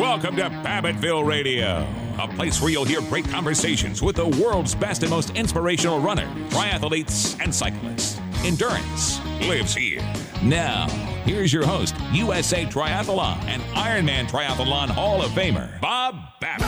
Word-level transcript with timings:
Welcome 0.00 0.36
to 0.36 0.44
Babbittville 0.44 1.26
Radio, 1.26 1.86
a 2.18 2.26
place 2.26 2.58
where 2.58 2.70
you'll 2.70 2.86
hear 2.86 3.02
great 3.02 3.28
conversations 3.28 4.00
with 4.00 4.16
the 4.16 4.26
world's 4.26 4.74
best 4.74 5.02
and 5.02 5.10
most 5.10 5.36
inspirational 5.36 6.00
runners, 6.00 6.30
triathletes, 6.50 7.38
and 7.38 7.54
cyclists. 7.54 8.18
Endurance 8.42 9.20
lives 9.40 9.74
here. 9.74 10.00
Now, 10.42 10.88
here's 11.26 11.52
your 11.52 11.66
host, 11.66 11.94
USA 12.14 12.64
Triathlon 12.64 13.44
and 13.44 13.60
Ironman 13.74 14.26
Triathlon 14.26 14.88
Hall 14.88 15.20
of 15.20 15.32
Famer, 15.32 15.78
Bob 15.82 16.16
Babbitt. 16.40 16.66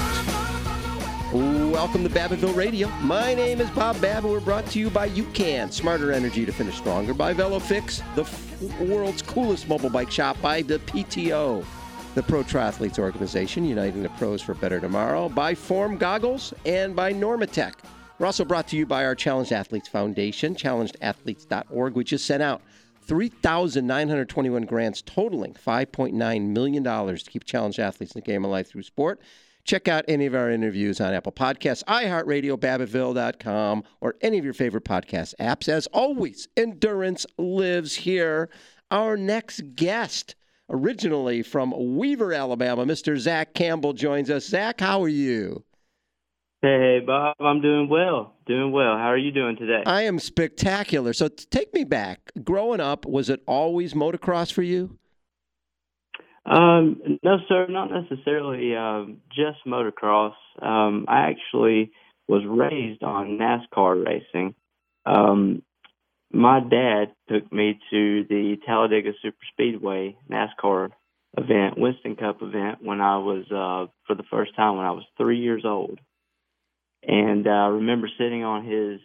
Welcome 1.33 2.03
to 2.05 2.11
Babbittville 2.11 2.55
Radio. 2.55 2.89
My 3.01 3.33
name 3.33 3.63
is 3.63 3.71
Bob 3.71 3.99
Babbitt. 4.03 4.31
We're 4.31 4.41
brought 4.41 4.67
to 4.67 4.79
you 4.79 4.91
by 4.91 5.09
UCAN, 5.09 5.73
Smarter 5.73 6.13
Energy 6.13 6.45
to 6.45 6.53
Finish 6.53 6.77
Stronger, 6.77 7.15
by 7.15 7.33
VeloFix, 7.33 8.03
the 8.15 8.25
f- 8.25 8.61
world's 8.79 9.23
coolest 9.23 9.71
mobile 9.71 9.89
bike 9.89 10.11
shop, 10.11 10.39
by 10.43 10.61
the 10.61 10.81
PTO, 10.81 11.65
the 12.15 12.23
Pro 12.23 12.43
Triathletes 12.43 12.99
Organization, 12.99 13.65
uniting 13.65 14.03
the 14.03 14.09
pros 14.11 14.43
for 14.43 14.55
better 14.55 14.81
tomorrow, 14.81 15.29
by 15.29 15.55
Form 15.55 15.97
Goggles, 15.97 16.53
and 16.67 16.95
by 16.95 17.13
Normatec. 17.13 17.75
We're 18.19 18.27
also 18.27 18.45
brought 18.45 18.69
to 18.69 18.77
you 18.77 18.85
by 18.85 19.05
our 19.05 19.15
Challenged 19.15 19.53
Athletes 19.53 19.89
Foundation, 19.89 20.55
challengedathletes.org, 20.55 21.95
which 21.95 22.11
just 22.11 22.27
sent 22.27 22.43
out 22.43 22.63
3,921 23.03 24.65
grants 24.65 25.03
totaling 25.03 25.55
$5.9 25.55 26.49
million 26.49 26.85
to 26.85 27.31
keep 27.31 27.45
challenged 27.45 27.81
athletes 27.81 28.13
in 28.15 28.21
the 28.21 28.27
game 28.27 28.45
of 28.45 28.51
life 28.51 28.69
through 28.69 28.83
sport. 28.83 29.21
Check 29.65 29.89
out 29.89 30.05
any 30.09 30.27
of 30.27 30.35
our 30.35 30.51
interviews 30.51 31.01
on 31.01 31.15
Apple 31.15 31.33
Podcasts, 31.33 31.85
iHeartRadio, 31.85 32.59
Babbittville.com, 32.59 33.85
or 34.01 34.17
any 34.21 34.39
of 34.39 34.45
your 34.45 34.55
favorite 34.55 34.85
podcast 34.85 35.35
apps. 35.41 35.69
As 35.69 35.87
always, 35.89 36.49
endurance 36.57 37.25
lives 37.39 37.95
here. 37.95 38.51
Our 38.91 39.17
next 39.17 39.63
guest, 39.75 40.35
originally 40.73 41.43
from 41.43 41.97
Weaver, 41.97 42.33
Alabama, 42.33 42.85
Mr. 42.85 43.17
Zach 43.19 43.55
Campbell 43.55 43.93
joins 43.93 44.31
us. 44.31 44.47
Zach, 44.47 44.81
how 44.81 45.03
are 45.03 45.09
you? 45.09 45.63
Hey, 46.63 47.01
Bob, 47.05 47.37
I'm 47.41 47.61
doing 47.61 47.89
well. 47.89 48.35
Doing 48.47 48.73
well. 48.73 48.97
How 48.97 49.09
are 49.09 49.19
you 49.19 49.33
doing 49.33 49.57
today? 49.57 49.83
I 49.85 50.03
am 50.03 50.19
spectacular. 50.19 51.13
So 51.13 51.29
take 51.29 51.75
me 51.75 51.85
back. 51.85 52.31
Growing 52.43 52.81
up, 52.81 53.05
was 53.05 53.29
it 53.29 53.43
always 53.47 53.95
motocross 53.95 54.53
for 54.53 54.63
you? 54.63 54.99
Um, 56.47 57.19
no, 57.23 57.39
sir, 57.49 57.67
not 57.69 57.91
necessarily 57.91 58.75
um, 58.75 59.19
just 59.29 59.59
motocross. 59.67 60.35
Um, 60.61 61.05
I 61.09 61.31
actually 61.31 61.93
was 62.29 62.43
raised 62.47 63.03
on 63.03 63.39
NASCAR 63.39 64.05
racing. 64.05 64.55
Um, 65.05 65.63
my 66.33 66.61
dad 66.61 67.13
took 67.29 67.53
me 67.53 67.79
to 67.91 68.25
the 68.29 68.57
Talladega 68.67 69.13
Superspeedway 69.25 70.17
NASCAR 70.31 70.91
event, 71.37 71.79
Winston 71.79 72.17
Cup 72.17 72.43
event, 72.43 72.79
when 72.83 73.01
I 73.01 73.19
was 73.19 73.45
uh, 73.51 73.91
for 74.07 74.15
the 74.15 74.25
first 74.31 74.55
time 74.57 74.77
when 74.77 74.87
I 74.87 74.93
was 74.93 75.05
three 75.17 75.39
years 75.39 75.63
old, 75.65 75.99
and 77.03 77.47
uh, 77.47 77.51
I 77.51 77.67
remember 77.69 78.09
sitting 78.19 78.45
on 78.45 78.65
his 78.65 79.01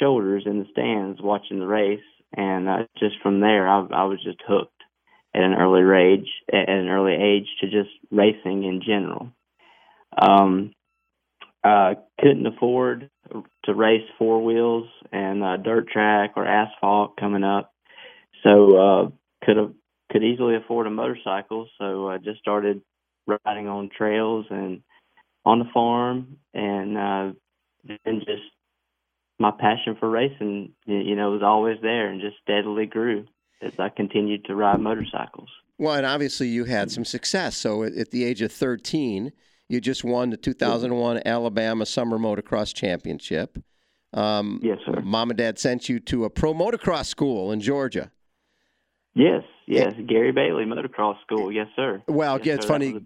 shoulders 0.00 0.44
in 0.46 0.58
the 0.58 0.66
stands 0.72 1.20
watching 1.20 1.58
the 1.58 1.66
race, 1.66 2.00
and 2.34 2.68
uh, 2.68 2.78
just 2.98 3.16
from 3.22 3.40
there, 3.40 3.68
I, 3.68 3.80
I 3.80 4.04
was 4.04 4.22
just 4.24 4.38
hooked 4.46 4.72
at 5.34 5.42
an 5.42 5.54
early 5.54 5.82
age 6.14 6.28
at 6.52 6.68
an 6.68 6.88
early 6.88 7.14
age 7.14 7.48
to 7.60 7.66
just 7.66 7.90
racing 8.10 8.64
in 8.64 8.80
general. 8.84 9.28
Um, 10.16 10.74
uh, 11.64 11.94
couldn't 12.20 12.46
afford 12.46 13.10
to 13.64 13.74
race 13.74 14.06
four 14.18 14.42
wheels 14.42 14.88
and 15.12 15.42
uh, 15.42 15.56
dirt 15.56 15.88
track 15.88 16.32
or 16.36 16.46
asphalt 16.46 17.16
coming 17.18 17.44
up, 17.44 17.72
so 18.42 18.76
uh, 18.76 19.08
could 19.44 19.56
have 19.56 19.72
could 20.10 20.22
easily 20.22 20.56
afford 20.56 20.86
a 20.86 20.90
motorcycle. 20.90 21.68
So 21.78 22.08
I 22.08 22.18
just 22.18 22.40
started 22.40 22.82
riding 23.26 23.68
on 23.68 23.90
trails 23.96 24.46
and 24.50 24.82
on 25.44 25.58
the 25.58 25.64
farm, 25.72 26.36
and 26.52 26.98
uh, 26.98 27.32
then 28.04 28.20
just 28.20 28.42
my 29.38 29.50
passion 29.50 29.96
for 29.98 30.08
racing, 30.08 30.72
you 30.86 31.16
know, 31.16 31.32
was 31.32 31.42
always 31.42 31.78
there 31.82 32.08
and 32.08 32.20
just 32.20 32.36
steadily 32.42 32.86
grew 32.86 33.26
as 33.60 33.72
I 33.78 33.88
continued 33.88 34.44
to 34.46 34.54
ride 34.54 34.80
motorcycles. 34.80 35.48
Well, 35.78 35.94
and 35.94 36.06
obviously 36.06 36.48
you 36.48 36.64
had 36.64 36.90
some 36.90 37.04
success. 37.04 37.56
So 37.56 37.82
at, 37.82 37.94
at 37.94 38.10
the 38.10 38.24
age 38.24 38.40
of 38.42 38.52
13, 38.52 39.32
you 39.68 39.80
just 39.80 40.04
won 40.04 40.30
the 40.30 40.36
2001 40.36 41.22
Alabama 41.24 41.86
Summer 41.86 42.18
Motocross 42.18 42.74
Championship. 42.74 43.58
Um, 44.12 44.60
Yes, 44.62 44.78
sir. 44.84 45.00
Mom 45.02 45.30
and 45.30 45.38
Dad 45.38 45.58
sent 45.58 45.88
you 45.88 45.98
to 46.00 46.24
a 46.24 46.30
pro 46.30 46.52
motocross 46.52 47.06
school 47.06 47.50
in 47.52 47.60
Georgia. 47.60 48.10
Yes, 49.14 49.42
yes, 49.66 49.92
Gary 50.06 50.32
Bailey 50.32 50.64
Motocross 50.64 51.20
School. 51.22 51.52
Yes, 51.52 51.68
sir. 51.76 52.02
Well, 52.08 52.38
Yes, 52.38 52.46
yeah, 52.46 52.54
it's 52.54 52.66
sir, 52.66 52.72
funny. 52.72 53.00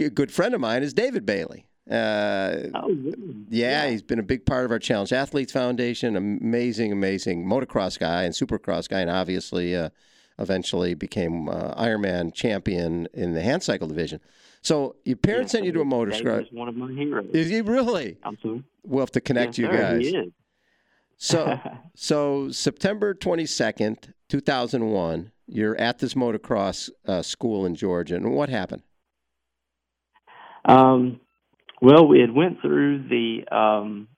a 0.00 0.10
good 0.10 0.30
friend 0.30 0.54
of 0.54 0.60
mine 0.60 0.82
is 0.82 0.94
David 0.94 1.26
Bailey. 1.26 1.66
Uh, 1.90 2.56
Oh, 2.74 2.88
really? 2.88 3.34
yeah, 3.48 3.88
he's 3.88 4.02
been 4.02 4.18
a 4.18 4.22
big 4.24 4.44
part 4.46 4.64
of 4.64 4.70
our 4.72 4.78
Challenge 4.80 5.12
Athletes 5.12 5.52
Foundation. 5.52 6.16
Amazing, 6.16 6.90
amazing 6.92 7.44
motocross 7.44 7.98
guy 7.98 8.24
and 8.24 8.34
supercross 8.34 8.88
guy, 8.88 9.00
and 9.00 9.10
obviously 9.10 9.74
uh, 9.76 9.90
eventually 10.38 10.94
became 10.94 11.48
uh, 11.48 11.74
Ironman 11.80 12.32
champion 12.34 13.06
in 13.14 13.34
the 13.34 13.40
hand 13.42 13.62
cycle 13.62 13.86
division. 13.88 14.20
So 14.62 14.96
your 15.04 15.16
parents 15.16 15.52
sent 15.52 15.64
you 15.64 15.72
to 15.72 15.80
a 15.80 15.84
David 15.84 16.10
motocross. 16.10 16.42
is 16.42 16.52
one 16.52 16.68
of 16.68 16.76
my 16.76 16.90
heroes. 16.90 17.30
Is 17.32 17.48
he 17.48 17.60
really? 17.60 18.18
Absolutely. 18.24 18.64
We'll 18.84 19.00
have 19.00 19.10
to 19.12 19.20
connect 19.20 19.58
yes, 19.58 19.58
you 19.58 19.78
guys. 19.78 20.00
He 20.00 20.16
is. 20.16 20.32
So, 21.18 21.58
so 21.94 22.50
September 22.50 23.14
22nd, 23.14 24.12
2001, 24.28 25.32
you're 25.46 25.76
at 25.80 25.98
this 25.98 26.14
motocross 26.14 26.90
uh, 27.06 27.22
school 27.22 27.66
in 27.66 27.74
Georgia. 27.74 28.16
And 28.16 28.32
what 28.32 28.48
happened? 28.48 28.82
Um, 30.64 31.20
well, 31.80 32.06
we 32.08 32.20
had 32.20 32.32
went 32.32 32.60
through 32.60 33.08
the 33.08 33.46
um, 33.54 34.08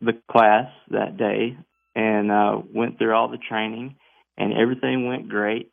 the 0.00 0.12
class 0.30 0.70
that 0.90 1.16
day 1.16 1.56
and 1.94 2.30
uh, 2.30 2.60
went 2.74 2.98
through 2.98 3.14
all 3.14 3.28
the 3.28 3.38
training, 3.38 3.96
and 4.36 4.52
everything 4.52 5.06
went 5.08 5.28
great. 5.28 5.70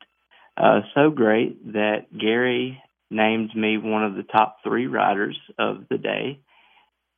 Uh, 0.56 0.80
so 0.94 1.10
great 1.10 1.72
that 1.72 2.06
Gary 2.18 2.80
named 3.12 3.54
me 3.54 3.78
one 3.78 4.04
of 4.04 4.14
the 4.14 4.22
top 4.22 4.58
three 4.64 4.86
riders 4.86 5.38
of 5.58 5.84
the 5.90 5.98
day, 5.98 6.40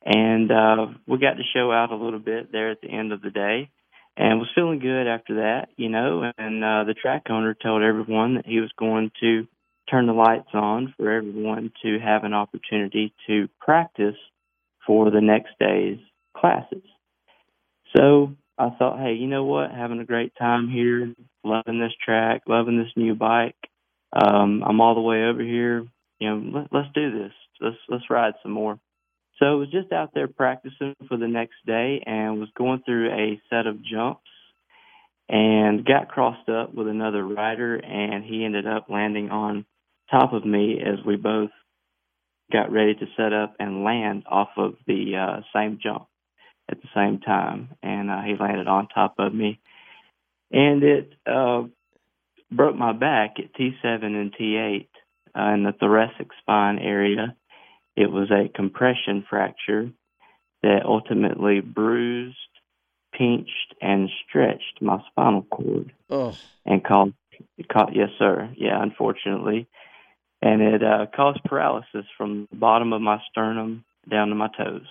and 0.03 0.51
uh, 0.51 0.87
we 1.07 1.17
got 1.17 1.35
to 1.35 1.43
show 1.55 1.71
out 1.71 1.91
a 1.91 1.95
little 1.95 2.19
bit 2.19 2.51
there 2.51 2.71
at 2.71 2.81
the 2.81 2.89
end 2.89 3.11
of 3.11 3.21
the 3.21 3.31
day, 3.31 3.69
and 4.17 4.39
was 4.39 4.49
feeling 4.53 4.79
good 4.79 5.07
after 5.07 5.35
that, 5.35 5.69
you 5.77 5.89
know. 5.89 6.31
And 6.37 6.63
uh, 6.63 6.83
the 6.85 6.93
track 6.93 7.23
owner 7.29 7.55
told 7.55 7.83
everyone 7.83 8.35
that 8.35 8.45
he 8.45 8.59
was 8.59 8.71
going 8.77 9.11
to 9.21 9.47
turn 9.89 10.07
the 10.07 10.13
lights 10.13 10.49
on 10.53 10.93
for 10.97 11.11
everyone 11.11 11.71
to 11.83 11.99
have 11.99 12.23
an 12.23 12.33
opportunity 12.33 13.13
to 13.27 13.47
practice 13.59 14.15
for 14.85 15.11
the 15.11 15.21
next 15.21 15.51
day's 15.59 15.99
classes. 16.35 16.83
So 17.95 18.35
I 18.57 18.69
thought, 18.77 18.99
hey, 18.99 19.13
you 19.13 19.27
know 19.27 19.43
what? 19.43 19.71
Having 19.71 19.99
a 19.99 20.05
great 20.05 20.33
time 20.37 20.69
here, 20.69 21.13
loving 21.43 21.79
this 21.79 21.93
track, 22.03 22.43
loving 22.47 22.77
this 22.77 22.91
new 22.95 23.15
bike. 23.15 23.55
Um, 24.15 24.63
I'm 24.65 24.81
all 24.81 24.95
the 24.95 25.01
way 25.01 25.23
over 25.23 25.43
here. 25.43 25.85
You 26.19 26.29
know, 26.29 26.59
let, 26.59 26.67
let's 26.71 26.93
do 26.93 27.11
this. 27.11 27.33
Let's 27.59 27.77
let's 27.89 28.09
ride 28.09 28.33
some 28.41 28.51
more. 28.51 28.79
So 29.39 29.45
I 29.45 29.53
was 29.55 29.69
just 29.69 29.91
out 29.91 30.11
there 30.13 30.27
practicing 30.29 30.95
for 31.07 31.17
the 31.17 31.27
next 31.27 31.55
day 31.65 32.01
and 32.05 32.39
was 32.39 32.49
going 32.57 32.81
through 32.85 33.11
a 33.11 33.41
set 33.49 33.67
of 33.67 33.83
jumps 33.83 34.21
and 35.27 35.85
got 35.85 36.07
crossed 36.07 36.47
up 36.47 36.73
with 36.73 36.87
another 36.87 37.25
rider 37.25 37.75
and 37.75 38.23
he 38.23 38.45
ended 38.45 38.65
up 38.65 38.87
landing 38.89 39.29
on 39.29 39.65
top 40.09 40.31
of 40.33 40.45
me 40.45 40.79
as 40.79 41.03
we 41.05 41.17
both 41.17 41.49
got 42.51 42.71
ready 42.71 42.93
to 42.93 43.05
set 43.17 43.33
up 43.33 43.55
and 43.59 43.83
land 43.83 44.23
off 44.29 44.49
of 44.57 44.75
the 44.87 45.15
uh, 45.15 45.41
same 45.53 45.79
jump 45.81 46.07
at 46.69 46.81
the 46.81 46.87
same 46.95 47.19
time. 47.19 47.69
And 47.83 48.09
uh, 48.09 48.21
he 48.21 48.35
landed 48.39 48.67
on 48.67 48.87
top 48.87 49.15
of 49.19 49.33
me. 49.33 49.59
And 50.51 50.83
it 50.83 51.13
uh, 51.25 51.63
broke 52.51 52.75
my 52.75 52.93
back 52.93 53.35
at 53.39 53.53
T7 53.53 54.03
and 54.03 54.33
T8 54.33 54.87
uh, 55.37 55.53
in 55.53 55.63
the 55.63 55.73
thoracic 55.79 56.27
spine 56.41 56.79
area. 56.79 57.35
It 57.95 58.11
was 58.11 58.29
a 58.31 58.49
compression 58.55 59.25
fracture 59.29 59.91
that 60.61 60.85
ultimately 60.85 61.61
bruised, 61.61 62.37
pinched, 63.13 63.75
and 63.81 64.09
stretched 64.27 64.81
my 64.81 64.99
spinal 65.09 65.43
cord. 65.43 65.93
Oh, 66.09 66.35
and 66.65 66.83
caused, 66.83 67.13
caused 67.71 67.95
yes 67.95 68.09
sir. 68.19 68.49
Yeah 68.57 68.81
unfortunately. 68.81 69.67
And 70.41 70.61
it 70.61 70.83
uh, 70.83 71.07
caused 71.15 71.43
paralysis 71.45 72.05
from 72.17 72.47
the 72.51 72.57
bottom 72.57 72.93
of 72.93 73.01
my 73.01 73.19
sternum 73.31 73.83
down 74.09 74.29
to 74.29 74.35
my 74.35 74.49
toes. 74.55 74.85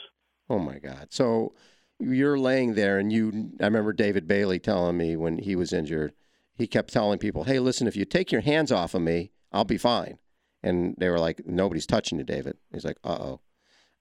Oh 0.49 0.59
my 0.59 0.79
God. 0.79 1.09
So 1.11 1.53
you're 2.01 2.39
laying 2.39 2.75
there, 2.75 2.99
and 2.99 3.13
you, 3.13 3.51
I 3.61 3.65
remember 3.65 3.93
David 3.93 4.27
Bailey 4.27 4.59
telling 4.59 4.97
me 4.97 5.17
when 5.17 5.39
he 5.39 5.55
was 5.55 5.73
injured, 5.73 6.13
he 6.57 6.67
kept 6.67 6.93
telling 6.93 7.19
people, 7.19 7.45
hey, 7.45 7.59
listen, 7.59 7.87
if 7.87 7.97
you 7.97 8.05
take 8.05 8.31
your 8.33 8.41
hands 8.41 8.71
off 8.73 8.95
of 8.95 9.03
me, 9.03 9.31
I'll 9.53 9.65
be 9.65 9.79
fine. 9.79 10.19
And 10.63 10.95
they 10.99 11.09
were 11.09 11.19
like, 11.19 11.47
nobody's 11.47 11.87
touching 11.87 12.19
you, 12.19 12.25
David. 12.25 12.57
He's 12.73 12.85
like, 12.85 12.97
uh-oh. 13.05 13.41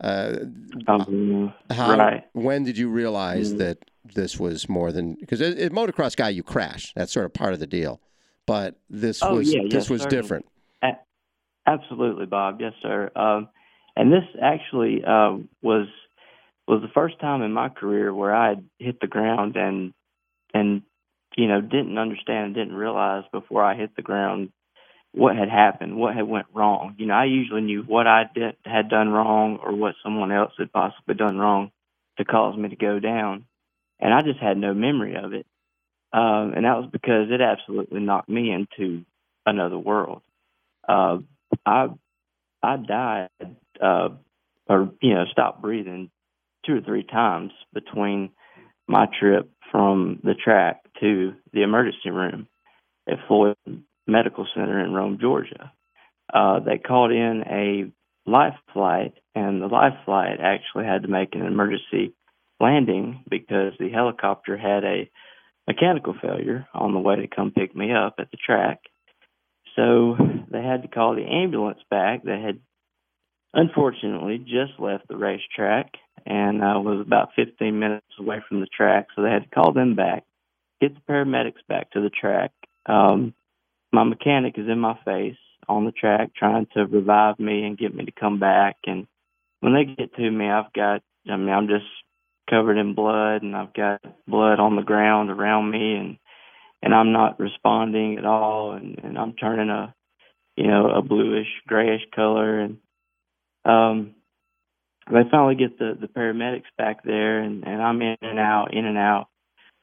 Uh 0.03 0.38
um, 0.88 1.53
How, 1.69 1.95
right 1.97 2.23
When 2.33 2.63
did 2.63 2.77
you 2.77 2.89
realize 2.89 3.53
Mhm. 3.53 3.57
that 3.59 3.77
this 4.03 4.39
was 4.39 4.67
more 4.67 4.91
than 4.91 5.13
because 5.15 5.39
a, 5.39 5.67
a 5.67 5.69
motocross 5.69 6.15
guy 6.15 6.29
you 6.29 6.41
crash? 6.44 6.91
That's 6.95 7.11
sort 7.11 7.25
of 7.25 7.33
part 7.33 7.53
of 7.53 7.59
the 7.59 7.67
deal. 7.67 8.01
But 8.47 8.75
this 8.89 9.21
Oh, 9.21 9.35
was 9.35 9.53
yeah, 9.53 9.61
this 9.63 9.73
yes, 9.73 9.89
was 9.89 10.01
certainly. 10.01 10.21
different. 10.21 10.45
Absolutely, 11.65 12.25
Bob. 12.25 12.59
Yes, 12.59 12.73
sir. 12.81 13.09
Um, 13.15 13.47
and 13.95 14.11
this 14.11 14.23
actually 14.41 15.01
uh, 15.05 15.38
was 15.61 15.88
was 16.67 16.81
the 16.81 16.89
first 16.94 17.19
time 17.19 17.41
in 17.41 17.53
my 17.53 17.69
career 17.69 18.13
where 18.13 18.35
I 18.35 18.50
had 18.50 18.65
hit 18.79 19.00
the 19.00 19.07
ground 19.07 19.55
and 19.55 19.94
and 20.53 20.81
you 21.38 21.47
know 21.47 21.62
didn't 21.62 21.97
understand, 21.97 22.56
didn't 22.56 22.75
realize 22.75 23.24
before 23.31 23.63
I 23.63 23.75
hit 23.75 23.95
the 23.95 24.01
ground 24.01 24.51
what 25.13 25.35
had 25.35 25.50
happened, 25.50 25.95
what 25.95 26.15
had 26.15 26.27
went 26.27 26.47
wrong. 26.53 26.95
You 26.97 27.06
know, 27.06 27.13
I 27.13 27.25
usually 27.25 27.62
knew 27.62 27.83
what 27.83 28.07
I 28.07 28.24
did, 28.33 28.56
had 28.65 28.89
done 28.89 29.09
wrong 29.09 29.59
or 29.63 29.75
what 29.75 29.95
someone 30.03 30.31
else 30.31 30.53
had 30.57 30.71
possibly 30.71 31.15
done 31.15 31.38
wrong 31.38 31.71
to 32.18 32.25
cause 32.25 32.57
me 32.57 32.69
to 32.69 32.75
go 32.75 33.00
down, 33.00 33.45
and 34.00 34.13
I 34.13 34.21
just 34.21 34.39
had 34.39 34.57
no 34.57 34.74
memory 34.74 35.15
of 35.15 35.33
it. 35.33 35.45
Um, 36.12 36.53
and 36.56 36.65
that 36.65 36.77
was 36.77 36.89
because 36.91 37.30
it 37.31 37.41
absolutely 37.41 38.00
knocked 38.00 38.29
me 38.29 38.51
into 38.51 39.03
another 39.45 39.77
world. 39.77 40.21
Uh, 40.88 41.19
I 41.65 41.88
I 42.62 42.77
died 42.77 43.29
uh, 43.81 44.09
or 44.68 44.91
you 45.01 45.13
know 45.13 45.25
stopped 45.31 45.62
breathing 45.62 46.09
two 46.65 46.77
or 46.77 46.81
three 46.81 47.03
times 47.03 47.51
between 47.74 48.31
my 48.88 49.07
trip 49.19 49.50
from 49.73 50.19
the 50.23 50.35
track 50.35 50.83
to 50.99 51.33
the 51.51 51.63
emergency 51.63 52.11
room 52.11 52.47
at 53.09 53.17
Floyd 53.27 53.55
Medical 54.05 54.47
Center 54.53 54.79
in 54.85 54.93
Rome, 54.93 55.17
Georgia. 55.19 55.73
Uh, 56.31 56.59
they 56.59 56.77
called 56.77 57.11
in 57.11 57.43
a 57.49 58.29
life 58.29 58.53
flight, 58.71 59.15
and 59.33 59.61
the 59.61 59.67
life 59.67 59.95
flight 60.05 60.37
actually 60.39 60.85
had 60.85 61.01
to 61.01 61.07
make 61.07 61.33
an 61.33 61.41
emergency 61.41 62.13
landing 62.59 63.23
because 63.27 63.73
the 63.79 63.89
helicopter 63.89 64.55
had 64.57 64.83
a 64.83 65.09
mechanical 65.67 66.13
failure 66.21 66.67
on 66.73 66.93
the 66.93 66.99
way 66.99 67.15
to 67.15 67.27
come 67.27 67.51
pick 67.51 67.75
me 67.75 67.91
up 67.91 68.15
at 68.19 68.29
the 68.29 68.37
track. 68.37 68.79
So 69.75 70.15
they 70.51 70.61
had 70.61 70.83
to 70.83 70.87
call 70.87 71.15
the 71.15 71.25
ambulance 71.25 71.79
back 71.89 72.23
that 72.25 72.41
had 72.45 72.59
unfortunately 73.53 74.39
just 74.39 74.79
left 74.79 75.07
the 75.07 75.17
racetrack 75.17 75.91
and 76.25 76.63
I 76.63 76.77
was 76.77 77.01
about 77.01 77.29
15 77.35 77.77
minutes 77.77 78.05
away 78.19 78.41
from 78.47 78.59
the 78.59 78.67
track. 78.67 79.07
So 79.15 79.21
they 79.21 79.29
had 79.29 79.44
to 79.44 79.50
call 79.50 79.73
them 79.73 79.95
back, 79.95 80.23
get 80.81 80.94
the 80.95 81.01
paramedics 81.11 81.65
back 81.67 81.91
to 81.91 82.01
the 82.01 82.09
track. 82.09 82.51
Um, 82.85 83.33
my 83.91 84.03
mechanic 84.03 84.55
is 84.57 84.67
in 84.67 84.79
my 84.79 84.97
face 85.05 85.38
on 85.67 85.85
the 85.85 85.91
track 85.91 86.31
trying 86.35 86.67
to 86.73 86.85
revive 86.85 87.39
me 87.39 87.63
and 87.63 87.77
get 87.77 87.94
me 87.94 88.05
to 88.05 88.11
come 88.11 88.39
back. 88.39 88.77
And 88.85 89.07
when 89.59 89.73
they 89.73 89.85
get 89.85 90.15
to 90.15 90.31
me, 90.31 90.50
I've 90.50 90.73
got, 90.73 91.01
I 91.29 91.38
mean, 91.38 91.50
I'm 91.50 91.67
just 91.67 91.85
covered 92.50 92.77
in 92.77 92.95
blood 92.95 93.44
and 93.44 93.55
I've 93.55 93.73
got 93.73 94.01
blood 94.27 94.59
on 94.59 94.75
the 94.75 94.81
ground 94.81 95.29
around 95.29 95.69
me 95.69 95.95
and 95.95 96.17
and 96.83 96.94
I'm 96.94 97.13
not 97.13 97.39
responding 97.39 98.17
at 98.17 98.25
all, 98.25 98.73
and, 98.73 99.00
and 99.01 99.17
I'm 99.17 99.33
turning 99.33 99.69
a, 99.69 99.95
you 100.57 100.67
know, 100.67 100.89
a 100.89 101.01
bluish 101.01 101.47
grayish 101.65 102.01
color, 102.13 102.59
and 102.59 102.77
um, 103.65 104.15
they 105.12 105.21
finally 105.30 105.56
get 105.56 105.77
the 105.80 105.98
the 106.00 106.07
paramedics 106.07 106.71
back 106.77 107.04
there, 107.04 107.39
and 107.39 107.65
and 107.65 107.81
I'm 107.81 108.01
in 108.01 108.18
and 108.21 108.39
out, 108.39 108.74
in 108.74 108.86
and 108.86 108.98
out 108.98 109.27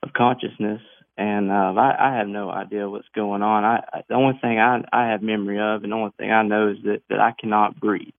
of 0.02 0.12
consciousness, 0.12 0.80
and 1.16 1.50
uh, 1.50 1.74
I, 1.76 2.12
I 2.12 2.16
have 2.18 2.28
no 2.28 2.50
idea 2.50 2.88
what's 2.88 3.08
going 3.14 3.42
on. 3.42 3.64
I, 3.64 3.84
I 3.92 4.02
the 4.08 4.14
only 4.14 4.38
thing 4.40 4.58
I 4.58 4.82
I 4.92 5.10
have 5.10 5.22
memory 5.22 5.58
of, 5.58 5.82
and 5.82 5.92
the 5.92 5.96
only 5.96 6.12
thing 6.18 6.30
I 6.30 6.42
know 6.42 6.68
is 6.68 6.78
that 6.84 7.02
that 7.10 7.20
I 7.20 7.32
cannot 7.38 7.78
breathe, 7.78 8.14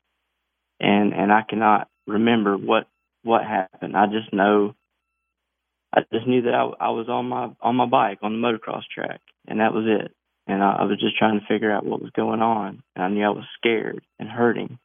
and 0.80 1.14
and 1.14 1.32
I 1.32 1.42
cannot 1.48 1.88
remember 2.08 2.58
what 2.58 2.88
what 3.24 3.44
happened. 3.44 3.98
I 3.98 4.06
just 4.08 4.34
know 4.34 4.76
I 5.94 6.02
just 6.14 6.28
knew 6.28 6.44
that 6.44 6.54
I, 6.54 6.88
I 6.88 6.90
was 6.90 7.08
on 7.10 7.28
my 7.28 7.50
on 7.62 7.76
my 7.76 7.86
bike 7.86 8.20
on 8.22 8.40
the 8.40 8.48
motocross 8.48 8.84
track, 8.94 9.22
and 9.48 9.60
that 9.60 9.74
was 9.74 9.86
it. 9.88 10.12
And 10.48 10.64
I, 10.64 10.78
I 10.80 10.84
was 10.84 11.00
just 11.00 11.18
trying 11.18 11.40
to 11.40 11.46
figure 11.46 11.72
out 11.72 11.86
what 11.86 12.02
was 12.02 12.12
going 12.12 12.42
on, 12.42 12.82
and 12.96 13.04
I 13.04 13.10
knew 13.10 13.24
I 13.24 13.30
was 13.30 13.46
scared 13.58 14.04
and 14.20 14.30
hurting. 14.30 14.80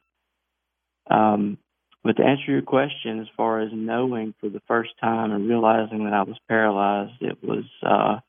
Um, 1.09 1.57
but 2.03 2.17
to 2.17 2.23
answer 2.23 2.51
your 2.51 2.61
question, 2.61 3.19
as 3.19 3.27
far 3.35 3.61
as 3.61 3.69
knowing 3.73 4.33
for 4.39 4.49
the 4.49 4.61
first 4.67 4.91
time 5.01 5.31
and 5.31 5.49
realizing 5.49 6.05
that 6.05 6.13
I 6.13 6.23
was 6.23 6.37
paralyzed, 6.47 7.21
it 7.21 7.37
was 7.43 7.65
uh, 7.83 8.19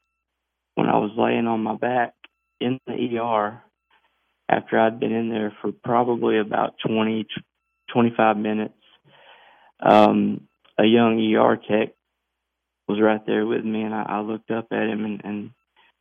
when 0.74 0.88
I 0.88 0.98
was 0.98 1.12
laying 1.16 1.46
on 1.46 1.62
my 1.62 1.76
back 1.76 2.14
in 2.60 2.80
the 2.86 3.18
ER 3.18 3.62
after 4.48 4.78
I'd 4.78 4.98
been 4.98 5.12
in 5.12 5.28
there 5.28 5.54
for 5.60 5.72
probably 5.72 6.38
about 6.38 6.74
20, 6.86 7.26
25 7.92 8.36
minutes. 8.36 8.74
Um, 9.80 10.48
a 10.78 10.84
young 10.84 11.20
ER 11.20 11.56
tech 11.56 11.94
was 12.88 13.00
right 13.00 13.24
there 13.26 13.46
with 13.46 13.64
me, 13.64 13.82
and 13.82 13.94
I, 13.94 14.02
I 14.08 14.20
looked 14.20 14.50
up 14.50 14.68
at 14.72 14.88
him, 14.88 15.04
and, 15.04 15.20
and 15.22 15.50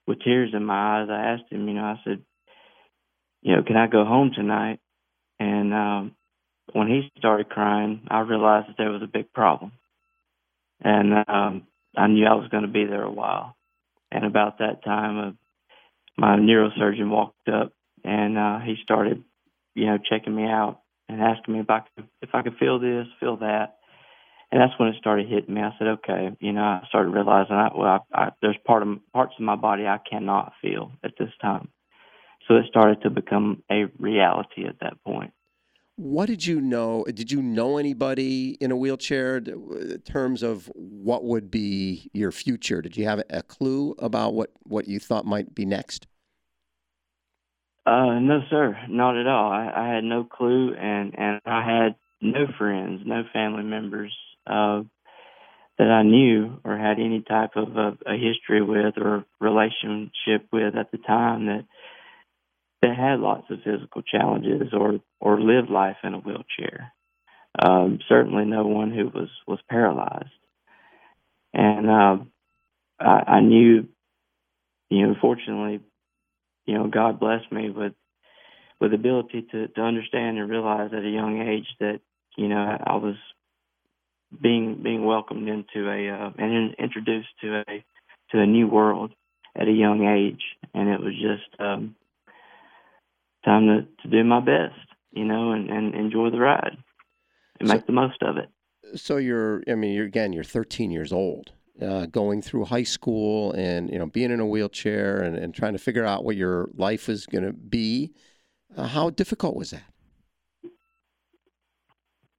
with 0.07 0.21
tears 0.23 0.51
in 0.53 0.63
my 0.63 1.01
eyes, 1.01 1.09
I 1.11 1.33
asked 1.33 1.51
him, 1.51 1.67
you 1.67 1.73
know, 1.73 1.83
I 1.83 1.99
said, 2.05 2.23
you 3.41 3.55
know, 3.55 3.63
can 3.63 3.75
I 3.75 3.87
go 3.87 4.05
home 4.05 4.31
tonight? 4.33 4.79
And 5.39 5.73
um, 5.73 6.15
when 6.73 6.87
he 6.87 7.11
started 7.17 7.49
crying, 7.49 8.07
I 8.09 8.21
realized 8.21 8.69
that 8.69 8.75
there 8.77 8.91
was 8.91 9.01
a 9.01 9.07
big 9.07 9.31
problem, 9.33 9.71
and 10.81 11.13
um, 11.27 11.67
I 11.95 12.07
knew 12.07 12.25
I 12.25 12.35
was 12.35 12.49
going 12.49 12.63
to 12.63 12.69
be 12.69 12.85
there 12.85 13.03
a 13.03 13.11
while. 13.11 13.55
And 14.11 14.25
about 14.25 14.59
that 14.59 14.83
time, 14.83 15.17
uh, 15.19 15.31
my 16.17 16.37
neurosurgeon 16.37 17.09
walked 17.09 17.49
up, 17.49 17.73
and 18.03 18.37
uh, 18.37 18.59
he 18.59 18.75
started, 18.83 19.23
you 19.75 19.85
know, 19.85 19.97
checking 19.97 20.35
me 20.35 20.43
out 20.43 20.81
and 21.09 21.21
asking 21.21 21.53
me 21.53 21.59
if 21.59 21.69
I 21.69 21.79
could, 21.79 22.07
if 22.21 22.29
I 22.33 22.41
could 22.41 22.57
feel 22.57 22.79
this, 22.79 23.07
feel 23.19 23.37
that 23.37 23.77
and 24.51 24.61
that's 24.61 24.77
when 24.79 24.89
it 24.89 24.95
started 24.97 25.27
hitting 25.27 25.53
me. 25.53 25.61
I 25.61 25.71
said, 25.77 25.87
okay, 25.87 26.29
you 26.39 26.53
know, 26.53 26.61
I 26.61 26.81
started 26.87 27.09
realizing, 27.09 27.55
I, 27.55 27.69
well, 27.75 28.05
I, 28.13 28.21
I, 28.21 28.31
there's 28.41 28.57
part 28.65 28.81
of 28.81 28.99
parts 29.13 29.33
of 29.37 29.43
my 29.43 29.55
body 29.55 29.85
I 29.85 29.99
cannot 30.09 30.53
feel 30.61 30.91
at 31.03 31.13
this 31.19 31.31
time. 31.41 31.69
So 32.47 32.55
it 32.55 32.65
started 32.69 33.01
to 33.01 33.09
become 33.09 33.63
a 33.69 33.85
reality 33.99 34.65
at 34.65 34.79
that 34.79 35.03
point. 35.03 35.33
What 35.97 36.27
did 36.27 36.45
you 36.45 36.61
know? 36.61 37.03
Did 37.11 37.31
you 37.31 37.41
know 37.41 37.77
anybody 37.77 38.51
in 38.61 38.71
a 38.71 38.75
wheelchair 38.75 39.37
in 39.37 40.01
terms 40.05 40.43
of 40.43 40.71
what 40.75 41.23
would 41.23 41.49
be 41.49 42.11
your 42.13 42.31
future? 42.31 42.83
Did 42.83 42.95
you 42.95 43.05
have 43.05 43.23
a 43.31 43.41
clue 43.41 43.95
about 43.97 44.35
what, 44.35 44.51
what 44.61 44.87
you 44.87 44.99
thought 44.99 45.25
might 45.25 45.55
be 45.55 45.65
next? 45.65 46.05
Uh, 47.87 48.19
no, 48.19 48.41
sir, 48.49 48.77
not 48.89 49.17
at 49.17 49.25
all. 49.25 49.51
I, 49.51 49.71
I 49.75 49.95
had 49.95 50.03
no 50.03 50.23
clue, 50.23 50.75
and, 50.75 51.17
and 51.17 51.41
I 51.47 51.65
had 51.65 51.95
no 52.21 52.45
friends, 52.59 53.01
no 53.03 53.23
family 53.33 53.63
members 53.63 54.15
uh, 54.45 54.83
that 55.79 55.87
I 55.87 56.03
knew 56.03 56.59
or 56.63 56.77
had 56.77 56.99
any 56.99 57.23
type 57.27 57.51
of 57.55 57.75
a, 57.75 57.97
a 58.05 58.13
history 58.13 58.61
with 58.61 58.97
or 58.97 59.25
relationship 59.39 60.47
with 60.51 60.75
at 60.75 60.91
the 60.91 60.99
time 60.99 61.47
that 61.47 61.65
that 62.81 62.95
had 62.95 63.19
lots 63.19 63.49
of 63.49 63.59
physical 63.63 64.01
challenges 64.01 64.73
or 64.73 64.99
or 65.19 65.41
lived 65.41 65.69
life 65.69 65.97
in 66.03 66.13
a 66.13 66.19
wheelchair. 66.19 66.93
Um, 67.59 67.99
certainly, 68.07 68.45
no 68.45 68.65
one 68.67 68.91
who 68.91 69.05
was 69.07 69.29
was 69.47 69.59
paralyzed, 69.69 70.29
and 71.53 71.89
uh, 71.89 72.17
I, 72.99 73.23
I 73.27 73.41
knew, 73.41 73.87
you 74.89 75.07
know, 75.07 75.15
fortunately, 75.19 75.79
you 76.65 76.75
know, 76.75 76.87
God 76.87 77.19
blessed 77.19 77.51
me 77.51 77.69
with 77.69 77.93
with 78.79 78.93
ability 78.93 79.47
to 79.51 79.67
to 79.69 79.81
understand 79.81 80.37
and 80.37 80.49
realize 80.49 80.91
at 80.93 81.03
a 81.03 81.09
young 81.09 81.41
age 81.41 81.67
that 81.79 81.99
you 82.37 82.47
know 82.47 82.77
I 82.85 82.95
was 82.97 83.15
being 84.41 84.81
being 84.83 85.05
welcomed 85.05 85.47
into 85.47 85.89
a 85.89 86.09
uh, 86.09 86.31
and 86.37 86.75
introduced 86.75 87.29
to 87.41 87.63
a 87.67 87.83
to 88.31 88.39
a 88.39 88.45
new 88.45 88.67
world 88.67 89.13
at 89.55 89.67
a 89.67 89.71
young 89.71 90.05
age, 90.05 90.43
and 90.73 90.89
it 90.89 90.99
was 90.99 91.13
just 91.13 91.59
um, 91.59 91.95
time 93.45 93.67
to 93.67 93.87
to 94.03 94.09
do 94.09 94.23
my 94.23 94.39
best, 94.39 94.75
you 95.11 95.25
know, 95.25 95.51
and, 95.51 95.69
and 95.69 95.95
enjoy 95.95 96.29
the 96.29 96.39
ride 96.39 96.77
and 97.59 97.67
so, 97.69 97.75
make 97.75 97.85
the 97.85 97.93
most 97.93 98.21
of 98.21 98.37
it. 98.37 98.49
So 98.95 99.17
you're, 99.17 99.63
I 99.67 99.75
mean, 99.75 99.93
you're 99.93 100.05
again, 100.05 100.33
you're 100.33 100.43
13 100.43 100.91
years 100.91 101.11
old. 101.11 101.51
Uh, 101.79 102.07
going 102.07 102.41
through 102.41 102.65
high 102.65 102.81
school 102.81 103.51
and 103.51 103.91
you 103.91 103.99
know 103.99 104.07
being 104.07 104.31
in 104.31 104.39
a 104.39 104.45
wheelchair 104.47 105.21
and, 105.21 105.37
and 105.37 105.53
trying 105.53 105.73
to 105.73 105.77
figure 105.77 106.03
out 106.03 106.23
what 106.23 106.35
your 106.35 106.69
life 106.73 107.07
is 107.07 107.27
going 107.27 107.43
to 107.43 107.53
be 107.53 108.11
uh, 108.75 108.87
how 108.87 109.11
difficult 109.11 109.55
was 109.55 109.69
that 109.69 109.83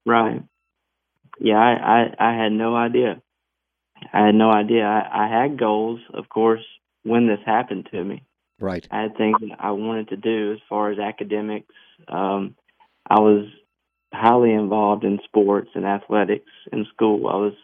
right 0.04 0.42
yeah, 1.40 1.56
I, 1.56 2.14
I, 2.20 2.30
I 2.30 2.42
had 2.42 2.52
no 2.52 2.74
idea. 2.76 3.22
I 4.12 4.26
had 4.26 4.34
no 4.34 4.50
idea. 4.50 4.84
I, 4.84 5.26
I 5.26 5.28
had 5.28 5.58
goals, 5.58 6.00
of 6.12 6.28
course, 6.28 6.64
when 7.04 7.26
this 7.26 7.38
happened 7.46 7.88
to 7.92 8.04
me. 8.04 8.24
Right. 8.60 8.86
I 8.90 9.02
had 9.02 9.16
things 9.16 9.36
that 9.40 9.56
I 9.60 9.70
wanted 9.72 10.08
to 10.08 10.16
do 10.16 10.52
as 10.52 10.58
far 10.68 10.90
as 10.90 10.98
academics. 10.98 11.74
Um, 12.08 12.56
I 13.08 13.20
was 13.20 13.46
highly 14.12 14.52
involved 14.52 15.04
in 15.04 15.18
sports 15.24 15.70
and 15.74 15.84
athletics 15.84 16.50
in 16.72 16.86
school. 16.92 17.28
I 17.28 17.36
was 17.36 17.54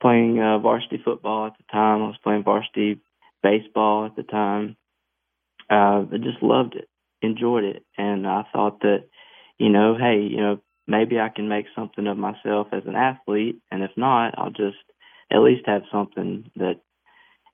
playing 0.00 0.38
uh, 0.38 0.58
varsity 0.58 1.00
football 1.02 1.46
at 1.46 1.56
the 1.56 1.64
time. 1.72 2.02
I 2.02 2.06
was 2.06 2.18
playing 2.22 2.44
varsity 2.44 3.00
baseball 3.42 4.06
at 4.06 4.16
the 4.16 4.22
time. 4.22 4.76
Uh, 5.70 6.04
I 6.12 6.18
just 6.18 6.42
loved 6.42 6.76
it, 6.76 6.88
enjoyed 7.22 7.64
it, 7.64 7.84
and 7.96 8.26
I 8.26 8.44
thought 8.52 8.80
that, 8.80 9.04
you 9.58 9.68
know, 9.68 9.96
hey, 9.98 10.20
you 10.20 10.36
know, 10.36 10.60
maybe 10.86 11.18
I 11.18 11.28
can 11.28 11.48
make 11.48 11.66
something 11.74 12.06
of 12.06 12.16
myself 12.16 12.68
as 12.72 12.82
an 12.86 12.94
athlete, 12.94 13.56
and 13.70 13.82
if 13.82 13.90
not, 13.96 14.34
I'll 14.38 14.50
just 14.50 14.76
at 15.32 15.40
least 15.40 15.66
have 15.66 15.82
something 15.90 16.50
that, 16.56 16.80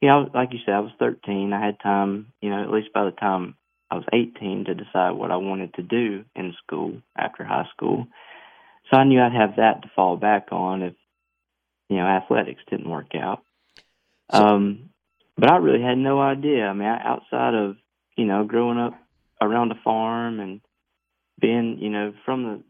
you 0.03 0.09
know, 0.09 0.29
like 0.35 0.53
you 0.53 0.59
said, 0.67 0.75
I 0.75 0.81
was 0.81 0.91
13. 0.99 1.53
I 1.53 1.65
had 1.65 1.79
time, 1.81 2.33
you 2.43 2.51
know, 2.51 2.61
at 2.61 2.73
least 2.73 2.93
by 2.93 3.05
the 3.05 3.13
time 3.13 3.55
I 3.89 3.95
was 3.95 4.05
18 4.13 4.65
to 4.65 4.75
decide 4.75 5.13
what 5.13 5.31
I 5.31 5.37
wanted 5.37 5.75
to 5.75 5.83
do 5.83 6.25
in 6.35 6.55
school 6.65 7.01
after 7.17 7.45
high 7.45 7.69
school. 7.73 8.09
So 8.91 8.97
I 8.97 9.05
knew 9.05 9.21
I'd 9.21 9.33
have 9.33 9.57
that 9.57 9.83
to 9.83 9.91
fall 9.95 10.17
back 10.17 10.49
on 10.51 10.83
if 10.83 10.95
you 11.89 11.97
know 11.97 12.07
athletics 12.07 12.63
didn't 12.69 12.91
work 12.91 13.15
out. 13.15 13.45
Um, 14.31 14.91
but 15.37 15.51
I 15.51 15.57
really 15.59 15.83
had 15.83 15.99
no 15.99 16.21
idea. 16.21 16.65
I 16.65 16.73
mean, 16.73 16.89
outside 16.89 17.55
of 17.55 17.77
you 18.17 18.25
know 18.25 18.45
growing 18.45 18.79
up 18.79 18.95
around 19.41 19.71
a 19.71 19.81
farm 19.85 20.41
and 20.41 20.61
being 21.41 21.79
you 21.79 21.91
know 21.91 22.13
from 22.25 22.43
the 22.43 22.63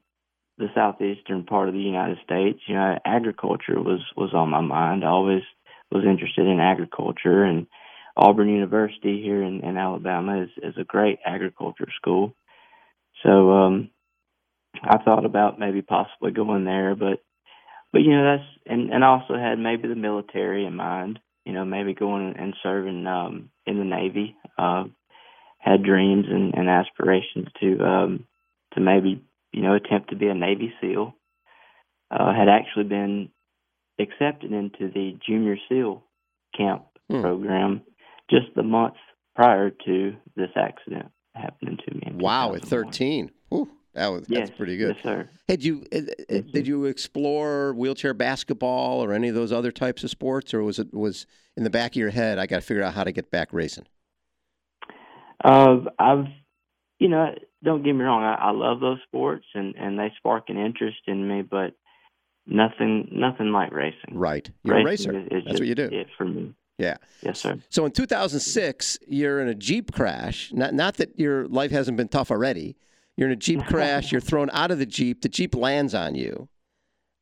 the 0.59 0.69
southeastern 0.75 1.45
part 1.45 1.69
of 1.69 1.75
the 1.75 1.81
United 1.81 2.19
States, 2.25 2.61
you 2.67 2.75
know, 2.75 2.99
agriculture 3.07 3.81
was 3.81 4.01
was 4.17 4.35
on 4.35 4.51
my 4.51 4.61
mind. 4.61 5.03
I 5.03 5.09
always 5.09 5.43
was 5.93 6.05
interested 6.05 6.47
in 6.47 6.61
agriculture, 6.61 7.45
and 7.45 7.67
Auburn 8.17 8.49
University 8.49 9.23
here 9.23 9.43
in, 9.43 9.61
in 9.61 9.77
Alabama 9.77 10.43
is 10.43 10.51
is 10.63 10.75
a 10.79 10.85
great 10.85 11.19
agriculture 11.25 11.89
school. 11.97 12.35
So 13.23 13.51
um, 13.51 13.91
I 14.83 14.99
thought 14.99 15.25
about 15.25 15.59
maybe 15.59 15.83
possibly 15.83 16.33
going 16.33 16.65
there, 16.65 16.95
but 16.95 17.23
but 17.93 18.03
you 18.03 18.11
know 18.11 18.37
that's 18.37 18.49
and 18.67 18.91
and 18.91 19.05
also 19.05 19.35
had 19.35 19.59
maybe 19.59 19.89
the 19.89 19.95
military 19.95 20.67
in 20.67 20.75
mind. 20.75 21.19
You 21.45 21.53
know, 21.53 21.65
maybe 21.65 21.93
going 21.93 22.35
and 22.39 22.55
serving 22.63 23.07
um, 23.07 23.51
in 23.67 23.79
the 23.79 23.85
Navy. 23.85 24.37
Uh, 24.57 24.85
had 25.59 25.85
dreams 25.85 26.27
and, 26.29 26.55
and 26.55 26.69
aspirations 26.69 27.47
to 27.61 27.81
um, 27.85 28.27
to 28.75 28.81
maybe 28.81 29.23
you 29.53 29.63
know 29.63 29.75
attempt 29.75 30.11
to 30.11 30.17
be 30.17 30.27
a 30.27 30.35
Navy 30.35 30.73
SEAL. 30.81 31.15
Uh, 32.11 32.35
had 32.35 32.49
actually 32.49 32.85
been 32.85 33.31
accepted 34.03 34.53
into 34.53 34.91
the 34.93 35.17
Junior 35.27 35.57
SEAL 35.69 36.05
camp 36.57 36.85
Hmm. 37.11 37.21
program 37.21 37.83
just 38.31 38.47
the 38.55 38.63
month 38.63 38.95
prior 39.35 39.71
to 39.71 40.15
this 40.37 40.51
accident 40.57 41.11
happening 41.35 41.77
to 41.87 41.95
me. 41.95 42.13
Wow, 42.15 42.55
at 42.55 42.63
13. 42.63 43.31
Whew, 43.49 43.69
that 43.95 44.09
was 44.09 44.27
Yes, 44.29 44.49
that's 44.49 44.57
pretty 44.57 44.77
good. 44.77 44.95
Yes, 44.97 45.03
sir. 45.03 45.29
Had 45.49 45.63
you 45.65 45.85
uh, 45.93 45.99
uh, 45.99 46.03
Yes, 46.31 46.43
did 46.53 46.67
you 46.67 46.85
explore 46.87 47.75
wheelchair 47.75 48.15
basketball 48.15 49.03
or 49.03 49.13
any 49.13 49.29
of 49.29 49.35
those 49.35 49.53
other 49.53 49.73
types 49.73 50.05
of 50.05 50.11
sports, 50.11 50.55
or 50.55 50.63
was 50.63 50.79
it 50.79 50.95
was 50.95 51.27
in 51.57 51.65
the 51.65 51.71
back 51.71 51.93
of 51.93 51.97
your 51.97 52.11
head? 52.11 52.39
I 52.39 52.47
got 52.47 52.57
to 52.57 52.63
figure 52.63 52.83
out 52.83 52.95
how 52.95 53.05
to 53.05 53.13
get 53.13 53.31
back 53.31 53.53
racing. 53.53 53.87
Uh, 55.45 55.79
I've, 55.99 56.27
you 56.99 57.09
know, 57.09 57.35
don't 57.65 57.83
get 57.83 57.95
me 57.95 58.05
wrong. 58.05 58.23
I, 58.23 58.35
I 58.35 58.51
love 58.53 58.81
those 58.81 58.99
sports 59.07 59.47
and 59.55 59.75
and 59.77 59.99
they 59.99 60.13
spark 60.17 60.49
an 60.49 60.57
interest 60.57 60.99
in 61.07 61.27
me, 61.29 61.43
but 61.43 61.75
nothing 62.47 63.09
nothing 63.13 63.53
like 63.53 63.73
racing. 63.73 64.13
Right, 64.13 64.49
you're 64.65 64.79
a 64.79 64.85
racer. 64.85 65.13
That's 65.13 65.45
just 65.45 65.61
what 65.61 65.69
you 65.69 65.75
do. 65.75 65.89
It 65.93 66.09
for 66.17 66.25
me. 66.25 66.55
Yeah. 66.79 66.97
Yes, 67.23 67.41
sir. 67.41 67.59
So 67.69 67.85
in 67.85 67.93
2006, 67.93 68.99
you're 69.07 69.41
in 69.41 69.49
a 69.49 69.55
Jeep 69.55 69.93
crash. 69.93 70.53
Not 70.53 70.75
not 70.75 70.97
that 70.97 71.19
your 71.19 71.47
life 71.49 71.71
hasn't 71.71 71.97
been 71.97 72.09
tough 72.09 72.31
already. 72.31 72.77
You're 73.17 73.29
in 73.29 73.33
a 73.33 73.37
Jeep 73.37 73.65
crash. 73.67 74.11
You're 74.11 74.21
thrown 74.21 74.51
out 74.53 74.71
of 74.71 74.79
the 74.79 74.87
Jeep. 74.87 75.23
The 75.23 75.29
Jeep 75.29 75.55
lands 75.55 75.95
on 75.95 76.15
you. 76.15 76.49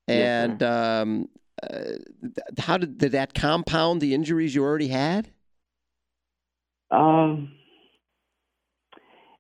Yes, 0.08 0.50
And 0.50 0.62
um, 0.62 1.28
uh, 1.62 1.92
how 2.58 2.78
did, 2.78 2.98
did 2.98 3.12
that 3.12 3.34
compound 3.34 4.00
the 4.00 4.14
injuries 4.14 4.54
you 4.54 4.64
already 4.64 4.88
had? 4.88 5.30
Um, 6.90 7.52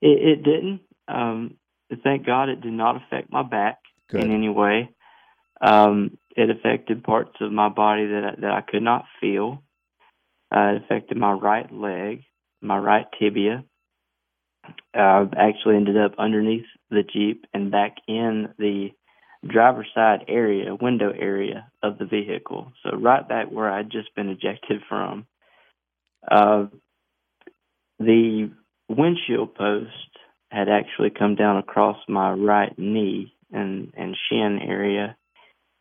it, 0.00 0.38
it 0.38 0.42
didn't. 0.44 0.80
Um, 1.08 1.56
thank 2.04 2.24
God 2.24 2.48
it 2.48 2.60
did 2.60 2.72
not 2.72 2.96
affect 2.96 3.32
my 3.32 3.42
back 3.42 3.78
Good. 4.08 4.24
in 4.24 4.32
any 4.32 4.48
way. 4.48 4.90
Um, 5.60 6.18
it 6.36 6.50
affected 6.50 7.04
parts 7.04 7.36
of 7.40 7.52
my 7.52 7.68
body 7.68 8.06
that 8.06 8.24
I, 8.24 8.40
that 8.40 8.50
I 8.50 8.60
could 8.62 8.82
not 8.82 9.04
feel. 9.20 9.62
Uh, 10.54 10.74
it 10.74 10.82
affected 10.84 11.16
my 11.16 11.32
right 11.32 11.70
leg, 11.72 12.22
my 12.60 12.78
right 12.78 13.06
tibia. 13.18 13.64
Uh, 14.94 15.26
actually 15.36 15.76
ended 15.76 15.96
up 15.96 16.12
underneath 16.18 16.66
the 16.90 17.02
Jeep 17.02 17.46
and 17.52 17.70
back 17.70 17.96
in 18.06 18.48
the 18.58 18.90
driver's 19.46 19.88
side 19.94 20.24
area, 20.28 20.74
window 20.74 21.12
area 21.18 21.70
of 21.82 21.98
the 21.98 22.04
vehicle. 22.04 22.72
So 22.82 22.96
right 22.96 23.26
back 23.26 23.50
where 23.50 23.70
I'd 23.70 23.90
just 23.90 24.14
been 24.14 24.28
ejected 24.28 24.82
from. 24.88 25.26
Uh, 26.30 26.66
the 27.98 28.50
windshield 28.88 29.54
post 29.54 29.90
had 30.50 30.68
actually 30.68 31.10
come 31.10 31.36
down 31.36 31.56
across 31.56 31.96
my 32.08 32.32
right 32.32 32.76
knee 32.78 33.34
and 33.52 33.92
and 33.96 34.16
shin 34.28 34.58
area 34.62 35.16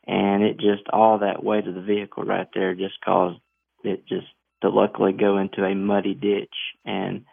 and 0.09 0.41
it 0.43 0.57
just 0.59 0.89
all 0.91 1.19
that 1.19 1.43
weight 1.43 1.67
of 1.67 1.75
the 1.75 1.81
vehicle 1.81 2.23
right 2.23 2.47
there 2.55 2.73
just 2.73 2.99
caused 3.05 3.39
it 3.83 4.07
just 4.07 4.25
to 4.61 4.69
luckily 4.69 5.13
go 5.13 5.37
into 5.37 5.63
a 5.63 5.75
muddy 5.75 6.15
ditch 6.15 6.53
and 6.83 7.25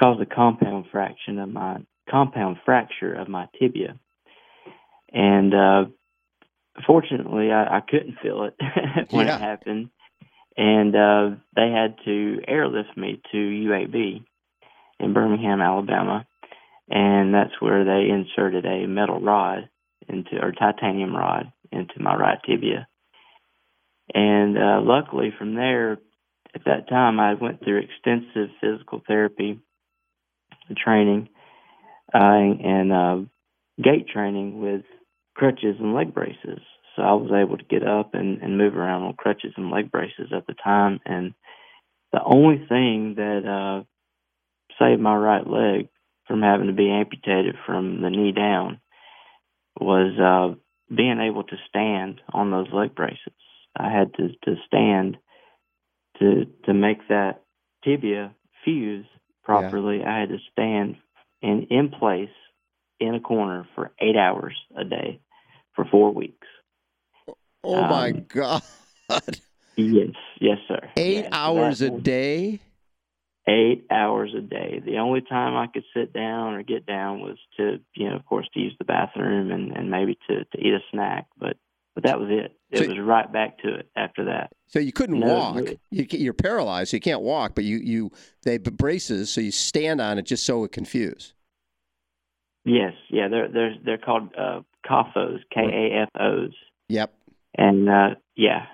caused 0.00 0.20
a 0.20 0.26
compound 0.26 0.84
fraction 0.92 1.40
of 1.40 1.48
my 1.48 1.78
compound 2.08 2.58
fracture 2.64 3.12
of 3.12 3.28
my 3.28 3.48
tibia. 3.58 3.98
And 5.12 5.52
uh 5.52 5.84
fortunately 6.86 7.50
i, 7.50 7.78
I 7.78 7.80
couldn't 7.80 8.18
feel 8.22 8.44
it 8.44 8.54
when 9.10 9.26
Yeah. 9.26 9.36
it 9.36 9.40
happened. 9.40 9.90
And 10.56 10.94
uh 10.94 11.30
they 11.56 11.70
had 11.70 11.96
to 12.04 12.38
airlift 12.46 12.96
me 12.96 13.20
to 13.32 13.36
uab 13.36 14.24
in 15.00 15.12
birmingham 15.12 15.60
alabama. 15.60 16.24
And 16.88 17.34
that's 17.34 17.60
where 17.60 17.84
they 17.84 18.08
inserted 18.10 18.64
a 18.64 18.86
metal 18.86 19.20
rod 19.20 19.68
into 20.08 20.38
or 20.40 20.52
titanium 20.52 21.16
rod 21.16 21.52
into 21.72 22.00
my 22.00 22.14
right 22.14 22.38
tibia. 22.46 22.88
And 24.14 24.56
uh, 24.56 24.80
luckily, 24.82 25.32
from 25.36 25.54
there, 25.54 25.98
at 26.54 26.64
that 26.64 26.88
time, 26.88 27.20
I 27.20 27.34
went 27.34 27.62
through 27.62 27.82
extensive 27.82 28.50
physical 28.60 29.02
therapy 29.06 29.60
training 30.76 31.28
uh, 32.14 32.18
and 32.18 32.92
uh, 32.92 33.16
gait 33.82 34.08
training 34.08 34.60
with 34.60 34.82
crutches 35.34 35.76
and 35.78 35.94
leg 35.94 36.14
braces. 36.14 36.60
So 36.94 37.02
I 37.02 37.12
was 37.12 37.30
able 37.30 37.58
to 37.58 37.64
get 37.64 37.86
up 37.86 38.14
and, 38.14 38.40
and 38.40 38.56
move 38.56 38.74
around 38.74 39.02
on 39.02 39.14
crutches 39.14 39.52
and 39.56 39.70
leg 39.70 39.90
braces 39.90 40.32
at 40.34 40.46
the 40.46 40.54
time. 40.54 41.00
And 41.04 41.34
the 42.12 42.22
only 42.24 42.64
thing 42.68 43.16
that 43.16 43.42
uh, 43.44 43.84
saved 44.78 45.00
my 45.00 45.14
right 45.14 45.46
leg 45.46 45.88
from 46.26 46.42
having 46.42 46.68
to 46.68 46.72
be 46.72 46.90
amputated 46.90 47.54
from 47.66 48.00
the 48.00 48.10
knee 48.10 48.32
down 48.32 48.80
was 49.78 50.18
uh, 50.18 50.58
being 50.94 51.20
able 51.20 51.44
to 51.44 51.56
stand 51.68 52.20
on 52.32 52.50
those 52.50 52.68
leg 52.72 52.94
braces. 52.94 53.32
I 53.76 53.90
had 53.90 54.14
to, 54.14 54.28
to 54.44 54.56
stand 54.66 55.16
to 56.18 56.46
to 56.64 56.72
make 56.72 57.08
that 57.08 57.42
tibia 57.84 58.34
fuse 58.64 59.06
properly. 59.44 60.02
I 60.04 60.20
had 60.20 60.28
to 60.30 60.38
stand 60.52 60.96
in 61.42 61.66
in 61.70 61.90
place 61.90 62.30
in 63.00 63.14
a 63.14 63.20
corner 63.20 63.68
for 63.74 63.92
eight 64.00 64.16
hours 64.16 64.54
a 64.76 64.84
day 64.84 65.20
for 65.74 65.84
four 65.84 66.12
weeks. 66.12 66.46
Oh 67.62 67.82
my 67.82 68.10
Um, 68.10 68.24
God! 68.28 68.62
Yes, 69.78 70.14
yes, 70.40 70.56
sir. 70.66 70.88
Eight 70.96 71.24
Yeah, 71.24 71.28
so 71.28 71.28
hours 71.32 71.82
a 71.82 71.90
day. 71.90 72.60
Eight 73.48 73.86
hours 73.92 74.34
a 74.36 74.40
day. 74.40 74.82
The 74.84 74.98
only 74.98 75.20
time 75.20 75.54
I 75.56 75.68
could 75.68 75.84
sit 75.94 76.12
down 76.12 76.54
or 76.54 76.62
get 76.64 76.84
down 76.84 77.20
was 77.20 77.38
to, 77.56 77.78
you 77.94 78.08
know, 78.08 78.16
of 78.16 78.26
course, 78.26 78.48
to 78.54 78.60
use 78.60 78.74
the 78.78 78.84
bathroom 78.84 79.52
and, 79.52 79.70
and 79.76 79.88
maybe 79.88 80.18
to, 80.28 80.44
to 80.44 80.58
eat 80.58 80.74
a 80.74 80.80
snack. 80.90 81.26
But 81.38 81.56
but 81.94 82.04
that 82.04 82.18
was 82.18 82.28
it. 82.30 82.56
It 82.72 82.78
So- 82.78 82.88
was 82.88 82.98
right 82.98 83.32
back 83.32 83.58
to 83.58 83.74
it 83.76 83.88
after 83.96 84.24
that. 84.24 84.50
So 84.66 84.80
you 84.80 84.92
couldn't 84.92 85.20
No, 85.20 85.32
walk. 85.32 85.54
really. 85.56 85.78
You, 85.90 86.06
you're 86.10 86.34
paralyzed, 86.34 86.90
so 86.90 86.96
you 86.96 87.00
can't 87.00 87.22
walk. 87.22 87.54
But 87.54 87.62
you 87.62 87.76
you 87.78 88.10
they 88.42 88.58
braces, 88.58 89.32
so 89.32 89.40
you 89.40 89.52
stand 89.52 90.00
on 90.00 90.18
it 90.18 90.22
just 90.26 90.44
so 90.44 90.64
it 90.64 90.72
confuse. 90.72 91.32
Yes, 92.64 92.94
yeah, 93.10 93.28
they're 93.28 93.48
they're 93.48 93.74
they're 93.84 93.98
called 93.98 94.30
uh, 94.36 94.62
KAFOs, 94.84 95.38
K 95.54 95.60
A 95.60 96.02
F 96.02 96.08
O's, 96.20 96.52
Yep. 96.88 97.14
and 97.56 97.88
uh, 97.88 98.08
yeah, 98.34 98.66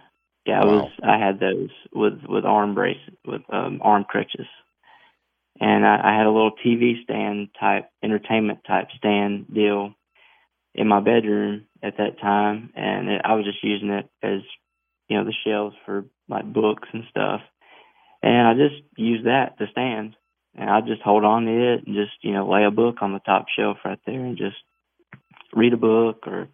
yeah, 0.47 0.61
I 0.61 0.65
Wow. 0.65 0.67
was 0.67 0.93
I 1.03 1.19
had 1.19 1.41
those 1.41 1.71
with 1.93 2.23
with 2.29 2.45
arm 2.45 2.75
brace 2.75 3.01
with 3.25 3.43
um, 3.53 3.81
arm 3.83 4.05
crutches, 4.05 4.47
and 5.61 5.87
I, 5.87 6.01
I 6.03 6.17
had 6.17 6.27
a 6.27 6.31
little 6.31 6.53
TV 6.65 7.03
stand 7.05 7.49
type 7.59 7.89
entertainment 8.03 8.61
type 8.67 8.89
stand 8.97 9.53
deal 9.53 9.95
in 10.75 10.89
my 10.89 11.01
bedroom 11.01 11.67
at 11.83 11.97
that 11.99 12.21
time, 12.21 12.73
and 12.75 13.09
it, 13.09 13.23
I 13.25 13.35
was 13.35 13.45
just 13.45 13.63
using 13.63 13.91
it 13.91 14.09
as 14.23 14.41
you 15.09 15.17
know 15.17 15.25
the 15.25 15.35
shelves 15.45 15.77
for 15.85 16.07
like 16.29 16.53
books 16.53 16.89
and 16.93 17.05
stuff, 17.11 17.41
and 18.23 18.49
I 18.49 18.55
just 18.55 18.83
used 18.97 19.27
that 19.27 19.59
to 19.59 19.67
stand, 19.71 20.17
and 20.57 20.69
I 20.69 20.81
just 20.81 21.03
hold 21.03 21.25
on 21.25 21.45
to 21.45 21.75
it 21.75 21.87
and 21.87 21.95
just 21.95 22.13
you 22.23 22.33
know 22.33 22.49
lay 22.49 22.65
a 22.65 22.71
book 22.71 22.97
on 23.01 23.13
the 23.13 23.21
top 23.21 23.47
shelf 23.57 23.79
right 23.85 24.01
there 24.07 24.25
and 24.25 24.37
just 24.37 24.57
read 25.55 25.73
a 25.73 25.77
book 25.77 26.27
or 26.27 26.49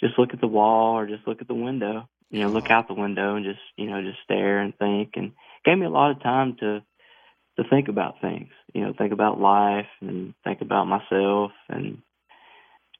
just 0.00 0.18
look 0.18 0.30
at 0.32 0.40
the 0.40 0.46
wall 0.46 0.96
or 0.98 1.06
just 1.06 1.26
look 1.26 1.40
at 1.40 1.48
the 1.48 1.54
window, 1.54 2.08
you 2.34 2.40
know, 2.40 2.50
look 2.50 2.68
out 2.70 2.88
the 2.88 2.94
window 2.94 3.36
and 3.36 3.44
just 3.44 3.60
you 3.76 3.88
know 3.88 4.02
just 4.02 4.18
stare 4.24 4.58
and 4.58 4.76
think, 4.76 5.12
and 5.14 5.32
gave 5.64 5.78
me 5.78 5.86
a 5.86 5.90
lot 5.90 6.10
of 6.10 6.22
time 6.22 6.56
to 6.60 6.82
to 7.56 7.68
think 7.70 7.86
about 7.88 8.20
things, 8.20 8.48
you 8.72 8.82
know, 8.82 8.92
think 8.98 9.12
about 9.12 9.40
life 9.40 9.86
and 10.00 10.34
think 10.42 10.60
about 10.60 10.86
myself 10.86 11.52
and 11.68 11.98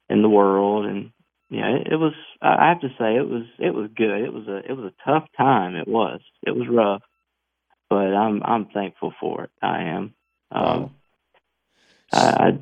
in 0.09 0.21
the 0.21 0.29
world 0.29 0.85
and 0.85 1.11
yeah, 1.49 1.75
it, 1.75 1.87
it 1.91 1.95
was. 1.97 2.13
I 2.41 2.55
I 2.65 2.69
have 2.69 2.81
to 2.81 2.89
say, 2.97 3.15
it 3.17 3.27
was. 3.29 3.43
It 3.59 3.73
was 3.73 3.89
good. 3.95 4.21
It 4.21 4.33
was 4.33 4.47
a. 4.47 4.57
It 4.57 4.75
was 4.75 4.91
a 4.91 5.09
tough 5.09 5.27
time. 5.37 5.75
It 5.75 5.87
was. 5.87 6.21
It 6.41 6.55
was 6.55 6.67
rough, 6.67 7.03
but 7.89 8.15
I'm. 8.15 8.41
I'm 8.43 8.65
thankful 8.65 9.13
for 9.19 9.43
it. 9.43 9.51
I 9.61 9.83
am. 9.83 10.13
Um, 10.51 10.63
Wow. 10.63 10.91
I, 12.11 12.19
I 12.19 12.59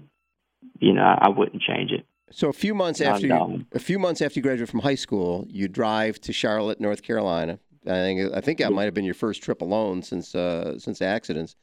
you 0.79 0.93
know, 0.93 1.03
I 1.03 1.29
wouldn't 1.29 1.61
change 1.61 1.91
it. 1.91 2.05
So 2.33 2.49
a 2.49 2.53
few 2.53 2.73
months 2.73 2.99
after 3.01 3.27
you, 3.27 3.65
a 3.73 3.79
few 3.79 3.99
months 3.99 4.21
after 4.21 4.39
you 4.39 4.43
graduated 4.43 4.69
from 4.69 4.79
high 4.81 4.95
school, 4.95 5.45
you 5.49 5.67
drive 5.67 6.19
to 6.21 6.33
Charlotte, 6.33 6.79
North 6.81 7.03
Carolina. 7.03 7.59
I 7.85 7.91
think 7.91 8.33
I 8.33 8.41
think 8.41 8.59
that 8.59 8.71
might 8.73 8.85
have 8.85 8.93
been 8.93 9.05
your 9.05 9.13
first 9.13 9.43
trip 9.43 9.61
alone 9.61 10.01
since 10.01 10.33
uh, 10.35 10.77
since 10.79 11.01
accidents. 11.01 11.55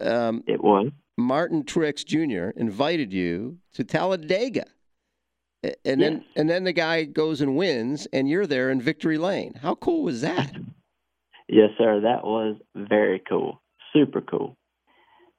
Um, 0.00 0.44
It 0.46 0.62
was. 0.62 0.90
Martin 1.16 1.64
Truex 1.64 2.04
Jr. 2.04 2.58
invited 2.58 3.12
you 3.12 3.58
to 3.74 3.84
Talladega, 3.84 4.64
and 5.62 6.00
then 6.00 6.12
Yes. 6.18 6.22
and 6.36 6.48
then 6.50 6.64
the 6.64 6.72
guy 6.72 7.04
goes 7.04 7.40
and 7.40 7.56
wins, 7.56 8.06
and 8.12 8.28
you're 8.28 8.46
there 8.46 8.70
in 8.70 8.80
Victory 8.80 9.18
Lane. 9.18 9.54
How 9.62 9.74
cool 9.74 10.02
was 10.02 10.20
that? 10.22 10.54
Yes, 11.48 11.70
sir. 11.78 12.00
That 12.02 12.24
was 12.24 12.56
very 12.76 13.20
cool. 13.28 13.60
Super 13.92 14.20
cool. 14.20 14.56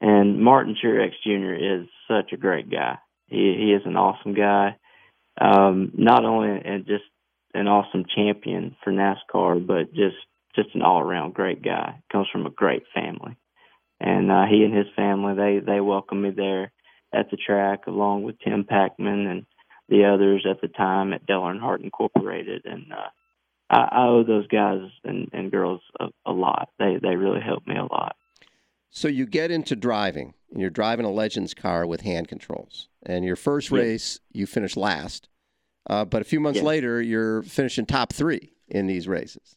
And 0.02 0.42
Martin 0.42 0.76
Truex 0.76 1.12
Jr. 1.24 1.54
is 1.54 1.88
such 2.08 2.34
a 2.34 2.38
great 2.38 2.70
guy. 2.70 2.98
He 3.32 3.56
he 3.58 3.74
is 3.74 3.82
an 3.86 3.98
awesome 3.98 4.36
guy. 4.36 4.78
Um, 5.40 5.92
not 5.96 6.26
only 6.26 6.62
and 6.64 6.86
just 6.86 7.06
an 7.54 7.68
awesome 7.68 8.06
champion 8.16 8.76
for 8.84 8.92
NASCAR, 8.92 9.66
but 9.66 9.94
just 9.94 10.18
just 10.56 10.76
an 10.76 10.84
all 10.84 11.00
around 11.00 11.34
great 11.34 11.64
guy. 11.64 12.02
Comes 12.12 12.28
from 12.32 12.46
a 12.46 12.52
great 12.52 12.84
family. 12.94 13.38
And 14.00 14.32
uh, 14.32 14.46
he 14.50 14.64
and 14.64 14.76
his 14.76 14.88
family 14.96 15.34
they 15.36 15.60
they 15.66 15.80
welcomed 15.80 16.22
me 16.22 16.32
there 16.32 16.72
at 17.14 17.32
the 17.32 17.38
track 17.38 17.88
along 17.88 18.24
with 18.24 18.40
Tim 18.40 18.66
Packman 18.66 19.28
and 19.28 19.46
the 19.90 20.06
others 20.06 20.46
at 20.50 20.62
the 20.62 20.68
time 20.68 21.14
at 21.14 21.26
Dale 21.26 21.42
Earnhardt 21.42 21.84
Incorporated 21.84 22.66
and 22.66 22.94
uh 22.94 23.10
I, 23.72 23.88
I 23.92 24.08
owe 24.08 24.24
those 24.24 24.48
guys 24.48 24.82
and, 25.04 25.30
and 25.34 25.52
girls 25.52 25.82
a, 26.00 26.08
a 26.26 26.32
lot. 26.32 26.70
They 26.78 26.98
they 27.02 27.16
really 27.16 27.42
helped 27.42 27.68
me 27.68 27.78
a 27.78 27.84
lot. 27.84 28.16
So 28.92 29.08
you 29.08 29.26
get 29.26 29.52
into 29.52 29.76
driving, 29.76 30.34
and 30.52 30.60
you're 30.60 30.70
driving 30.70 31.06
a 31.06 31.12
Legends 31.12 31.54
car 31.54 31.88
with 31.88 32.02
hand 32.02 32.28
controls. 32.28 32.90
And 33.04 33.24
your 33.24 33.38
first 33.38 33.72
race, 33.72 34.20
you 34.34 34.46
finish 34.46 34.76
last, 34.76 35.30
uh, 35.90 36.04
but 36.06 36.22
a 36.22 36.26
few 36.26 36.42
months 36.42 36.60
Yeah. 36.60 36.66
later, 36.66 37.02
you're 37.02 37.42
finishing 37.44 37.86
top 37.86 38.12
three 38.14 38.52
in 38.68 38.88
these 38.88 39.08
races. 39.08 39.56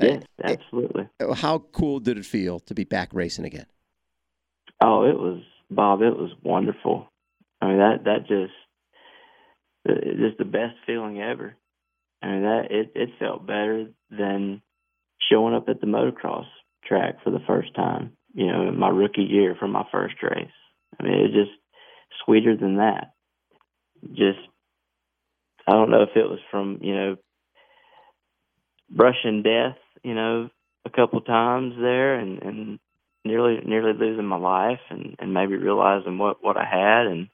Uh, 0.00 0.06
Yes, 0.06 0.24
absolutely. 0.42 1.08
How 1.36 1.58
cool 1.58 2.00
did 2.00 2.18
it 2.18 2.24
feel 2.24 2.58
to 2.60 2.74
be 2.74 2.84
back 2.84 3.10
racing 3.12 3.44
again? 3.44 3.66
Oh, 4.80 5.04
it 5.04 5.16
was 5.16 5.42
Bob. 5.70 6.00
It 6.02 6.16
was 6.16 6.32
wonderful. 6.42 7.06
I 7.60 7.68
mean 7.68 7.78
that 7.78 8.04
that 8.04 8.26
just 8.26 8.52
it- 9.84 10.16
just 10.18 10.38
the 10.38 10.44
best 10.44 10.76
feeling 10.86 11.20
ever. 11.20 11.54
I 12.22 12.26
mean 12.28 12.42
that 12.42 12.70
it 12.72 12.92
it 12.96 13.10
felt 13.18 13.46
better 13.46 13.92
than 14.10 14.62
showing 15.30 15.54
up 15.54 15.68
at 15.68 15.80
the 15.80 15.86
motocross 15.86 16.46
track 16.84 17.22
for 17.22 17.30
the 17.30 17.40
first 17.46 17.72
time. 17.74 18.16
You 18.34 18.46
know, 18.48 18.72
my 18.72 18.88
rookie 18.88 19.22
year 19.22 19.56
for 19.58 19.68
my 19.68 19.84
first 19.92 20.16
race. 20.22 20.48
I 20.98 21.04
mean, 21.04 21.14
it 21.14 21.22
was 21.22 21.32
just 21.32 21.58
sweeter 22.24 22.56
than 22.56 22.76
that. 22.76 23.12
Just 24.10 24.38
I 25.66 25.72
don't 25.72 25.90
know 25.90 26.02
if 26.02 26.16
it 26.16 26.28
was 26.28 26.40
from 26.50 26.80
you 26.82 26.94
know 26.94 27.16
brushing 28.90 29.42
death, 29.42 29.76
you 30.02 30.14
know, 30.14 30.50
a 30.84 30.90
couple 30.90 31.20
times 31.20 31.74
there, 31.78 32.16
and 32.16 32.42
and 32.42 32.78
nearly 33.24 33.60
nearly 33.64 33.92
losing 33.98 34.26
my 34.26 34.36
life, 34.36 34.80
and 34.90 35.16
and 35.18 35.32
maybe 35.32 35.56
realizing 35.56 36.18
what 36.18 36.42
what 36.42 36.56
I 36.56 36.64
had, 36.64 37.06
and 37.06 37.28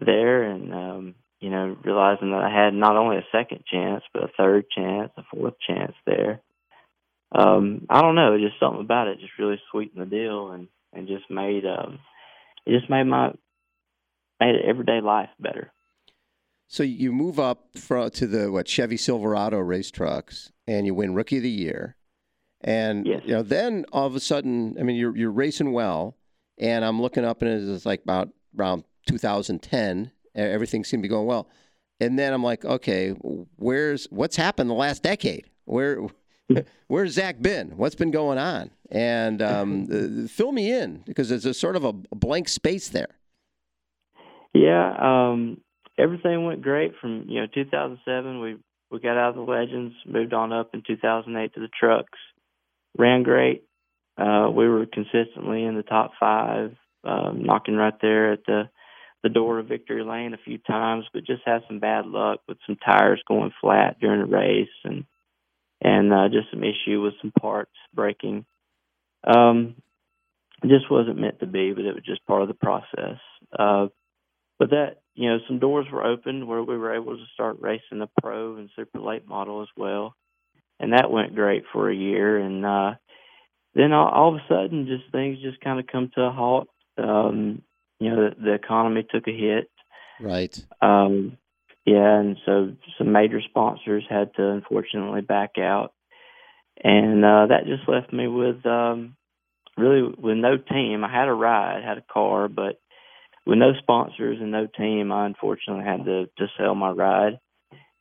there, 0.00 0.44
and 0.44 0.72
um, 0.72 1.14
you 1.40 1.50
know, 1.50 1.76
realizing 1.84 2.30
that 2.30 2.42
I 2.42 2.64
had 2.64 2.74
not 2.74 2.96
only 2.96 3.16
a 3.16 3.26
second 3.32 3.64
chance, 3.70 4.04
but 4.12 4.24
a 4.24 4.28
third 4.36 4.66
chance, 4.70 5.10
a 5.16 5.22
fourth 5.34 5.54
chance 5.66 5.94
there. 6.06 6.40
Um, 7.32 7.86
I 7.88 8.02
don't 8.02 8.16
know, 8.16 8.36
just 8.38 8.58
something 8.58 8.80
about 8.80 9.08
it 9.08 9.20
just 9.20 9.38
really 9.38 9.60
sweetened 9.70 10.02
the 10.02 10.06
deal, 10.16 10.50
and 10.50 10.68
and 10.92 11.06
just 11.06 11.30
made 11.30 11.64
um, 11.64 11.98
it 12.66 12.78
just 12.78 12.90
made 12.90 13.04
my 13.04 13.32
made 14.40 14.56
everyday 14.66 15.00
life 15.00 15.28
better. 15.38 15.72
So 16.66 16.82
you 16.82 17.12
move 17.12 17.38
up 17.40 17.76
fro- 17.76 18.08
to 18.10 18.26
the 18.26 18.50
what 18.50 18.68
Chevy 18.68 18.96
Silverado 18.96 19.58
race 19.58 19.90
trucks, 19.90 20.52
and 20.66 20.86
you 20.86 20.94
win 20.94 21.14
Rookie 21.14 21.36
of 21.38 21.42
the 21.44 21.50
Year, 21.50 21.96
and 22.62 23.06
Yes. 23.06 23.22
you 23.24 23.32
know 23.32 23.42
then 23.42 23.84
all 23.92 24.06
of 24.06 24.16
a 24.16 24.20
sudden, 24.20 24.76
I 24.78 24.82
mean 24.82 24.96
you're 24.96 25.16
you're 25.16 25.30
racing 25.30 25.72
well, 25.72 26.16
and 26.58 26.84
I'm 26.84 27.00
looking 27.00 27.24
up 27.24 27.42
and 27.42 27.70
it's 27.70 27.86
like 27.86 28.02
about 28.02 28.30
around 28.58 28.84
2010, 29.06 30.10
e- 30.36 30.40
everything 30.40 30.84
seemed 30.84 31.02
to 31.02 31.08
be 31.08 31.10
going 31.10 31.26
well, 31.26 31.48
and 32.00 32.18
then 32.18 32.32
I'm 32.32 32.42
like, 32.42 32.64
okay, 32.64 33.10
where's 33.10 34.06
what's 34.10 34.36
happened 34.36 34.68
the 34.68 34.74
last 34.74 35.02
decade? 35.04 35.48
Where 35.64 36.06
where's 36.88 37.12
Zach 37.12 37.40
been? 37.40 37.76
What's 37.76 37.94
been 37.94 38.10
going 38.10 38.38
on? 38.38 38.70
And 38.90 39.42
um, 39.42 40.28
fill 40.30 40.52
me 40.52 40.72
in 40.72 41.02
because 41.06 41.28
there's 41.28 41.46
a 41.46 41.54
sort 41.54 41.76
of 41.76 41.84
a 41.84 41.92
blank 41.92 42.48
space 42.48 42.88
there. 42.88 43.16
Yeah, 44.52 44.94
um, 44.98 45.60
everything 45.98 46.44
went 46.44 46.62
great 46.62 46.92
from 47.00 47.26
you 47.28 47.40
know 47.40 47.46
2007. 47.52 48.40
We 48.40 48.56
we 48.90 49.00
got 49.00 49.16
out 49.16 49.30
of 49.30 49.34
the 49.36 49.42
legends, 49.42 49.94
moved 50.06 50.34
on 50.34 50.52
up 50.52 50.70
in 50.74 50.82
2008 50.84 51.54
to 51.54 51.60
the 51.60 51.68
trucks, 51.68 52.18
ran 52.98 53.22
great. 53.22 53.64
Uh, 54.18 54.50
we 54.50 54.68
were 54.68 54.86
consistently 54.86 55.64
in 55.64 55.76
the 55.76 55.84
top 55.84 56.10
five, 56.18 56.74
um, 57.04 57.44
knocking 57.44 57.76
right 57.76 57.94
there 58.02 58.32
at 58.32 58.44
the 58.46 58.64
the 59.22 59.28
door 59.28 59.58
of 59.58 59.68
victory 59.68 60.02
lane 60.02 60.32
a 60.32 60.38
few 60.38 60.58
times, 60.58 61.04
but 61.12 61.26
just 61.26 61.42
had 61.44 61.60
some 61.68 61.78
bad 61.78 62.06
luck 62.06 62.40
with 62.48 62.56
some 62.66 62.76
tires 62.76 63.22
going 63.28 63.52
flat 63.60 64.00
during 64.00 64.20
the 64.20 64.36
race 64.36 64.68
and 64.84 65.04
and 65.80 66.12
uh, 66.12 66.28
just 66.28 66.50
some 66.50 66.62
issue 66.62 67.00
with 67.00 67.14
some 67.20 67.32
parts 67.32 67.72
breaking. 67.94 68.44
Um, 69.24 69.76
it 70.62 70.68
just 70.68 70.90
wasn't 70.90 71.18
meant 71.18 71.40
to 71.40 71.46
be, 71.46 71.72
but 71.72 71.84
it 71.84 71.94
was 71.94 72.04
just 72.04 72.26
part 72.26 72.42
of 72.42 72.48
the 72.48 72.54
process. 72.54 73.18
Uh, 73.58 73.86
but 74.60 74.70
that 74.70 74.98
you 75.14 75.28
know 75.28 75.38
some 75.48 75.58
doors 75.58 75.86
were 75.90 76.04
opened 76.04 76.46
where 76.46 76.62
we 76.62 76.78
were 76.78 76.94
able 76.94 77.16
to 77.16 77.24
start 77.34 77.56
racing 77.60 77.98
the 77.98 78.08
pro 78.22 78.56
and 78.56 78.70
super 78.76 79.00
late 79.00 79.26
model 79.26 79.62
as 79.62 79.68
well 79.76 80.14
and 80.78 80.92
that 80.92 81.10
went 81.10 81.34
great 81.34 81.64
for 81.72 81.90
a 81.90 81.94
year 81.94 82.38
and 82.38 82.64
uh 82.64 82.94
then 83.74 83.92
all, 83.92 84.08
all 84.08 84.28
of 84.28 84.36
a 84.36 84.44
sudden 84.48 84.86
just 84.86 85.10
things 85.10 85.38
just 85.42 85.60
kind 85.60 85.80
of 85.80 85.86
come 85.86 86.10
to 86.14 86.22
a 86.22 86.30
halt 86.30 86.68
um 86.98 87.62
you 87.98 88.10
know 88.10 88.28
the, 88.30 88.36
the 88.44 88.52
economy 88.52 89.04
took 89.10 89.26
a 89.26 89.36
hit 89.36 89.68
Right. 90.20 90.62
um 90.80 91.36
yeah 91.92 92.20
and 92.20 92.36
so 92.46 92.72
some 92.98 93.12
major 93.12 93.40
sponsors 93.48 94.04
had 94.08 94.34
to 94.34 94.48
unfortunately 94.48 95.20
back 95.22 95.52
out. 95.58 95.92
And 96.82 97.24
uh 97.24 97.46
that 97.48 97.66
just 97.66 97.88
left 97.88 98.12
me 98.12 98.26
with 98.28 98.64
um 98.66 99.16
really 99.76 100.02
with 100.02 100.36
no 100.36 100.56
team. 100.56 101.04
I 101.04 101.10
had 101.10 101.28
a 101.28 101.32
ride 101.32 101.84
had 101.84 101.98
a 101.98 102.12
car 102.12 102.48
but 102.48 102.80
with 103.46 103.58
no 103.58 103.72
sponsors 103.78 104.38
and 104.40 104.50
no 104.50 104.66
team, 104.66 105.10
I 105.12 105.26
unfortunately 105.26 105.84
had 105.84 106.04
to 106.04 106.26
to 106.38 106.46
sell 106.58 106.74
my 106.74 106.90
ride, 106.90 107.38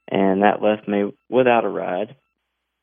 and 0.08 0.44
that 0.44 0.62
left 0.62 0.88
me 0.88 1.12
without 1.30 1.66
a 1.66 1.70
ride, 1.70 2.16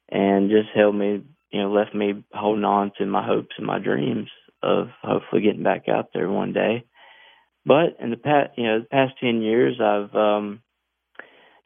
and 0.09 0.51
just 0.51 0.69
held 0.75 0.95
me, 0.95 1.23
you 1.51 1.61
know, 1.63 1.71
left 1.71 1.95
me 1.95 2.25
holding 2.33 2.65
on 2.65 2.93
to 2.99 3.07
my 3.07 3.25
hopes 3.25 3.55
and 3.59 3.67
my 3.67 3.79
dreams 3.79 4.29
of 4.63 4.89
hopefully 5.03 5.43
getting 5.43 5.63
back 5.63 5.89
out 5.89 6.09
there 6.13 6.29
one 6.29 6.53
day. 6.53 6.85
But 7.65 7.97
in 8.01 8.11
the 8.11 8.17
past, 8.17 8.51
you 8.57 8.65
know, 8.65 8.81
the 8.81 8.87
past 8.87 9.15
ten 9.21 9.43
years, 9.43 9.81
I've 9.81 10.15
um 10.15 10.61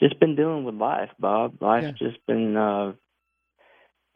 just 0.01 0.19
been 0.19 0.37
dealing 0.37 0.65
with 0.65 0.75
life, 0.75 1.11
Bob. 1.19 1.61
Life's 1.61 1.99
just 1.99 2.25
been, 2.27 2.57
uh 2.57 2.93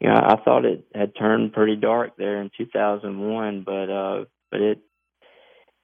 you 0.01 0.09
know, 0.09 0.15
I 0.15 0.35
thought 0.43 0.65
it 0.65 0.85
had 0.93 1.15
turned 1.17 1.53
pretty 1.53 1.77
dark 1.77 2.17
there 2.17 2.41
in 2.41 2.51
2001, 2.57 3.63
but 3.65 3.89
uh 3.89 4.25
but 4.51 4.61
it 4.61 4.79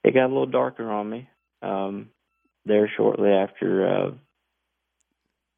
it 0.04 0.14
got 0.14 0.26
a 0.26 0.34
little 0.34 0.46
darker 0.46 0.90
on 0.90 1.10
me 1.10 1.30
um, 1.62 2.10
there 2.66 2.90
shortly 2.96 3.30
after 3.30 3.88
uh, 3.88 4.12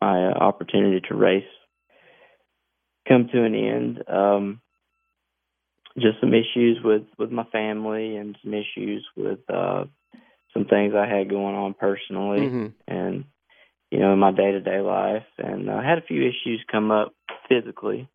my 0.02 0.28
uh, 0.28 0.34
opportunity 0.34 1.02
to 1.08 1.16
race 1.16 1.44
come 3.08 3.30
to 3.32 3.44
an 3.44 3.56
end. 3.56 4.04
Um, 4.08 4.62
just 5.98 6.20
some 6.20 6.34
issues 6.34 6.80
with 6.84 7.04
with 7.18 7.32
my 7.32 7.44
family 7.46 8.16
and 8.18 8.38
some 8.44 8.54
issues 8.54 9.06
with 9.16 9.40
uh, 9.50 9.86
some 10.54 10.66
things 10.66 10.94
I 10.96 11.08
had 11.08 11.30
going 11.30 11.56
on 11.56 11.74
personally 11.74 12.48
hmm 12.48 12.68
and 12.88 13.26
you 13.94 14.00
know 14.00 14.12
in 14.12 14.18
my 14.20 14.32
day 14.32 14.52
to 14.52 14.60
day 14.60 14.82
life, 14.82 15.26
and 15.38 15.70
I 15.70 15.88
had 15.88 16.00
a 16.00 16.08
few 16.08 16.22
issues 16.22 16.66
come 16.72 16.90
up 16.90 17.14
physically. 17.48 18.10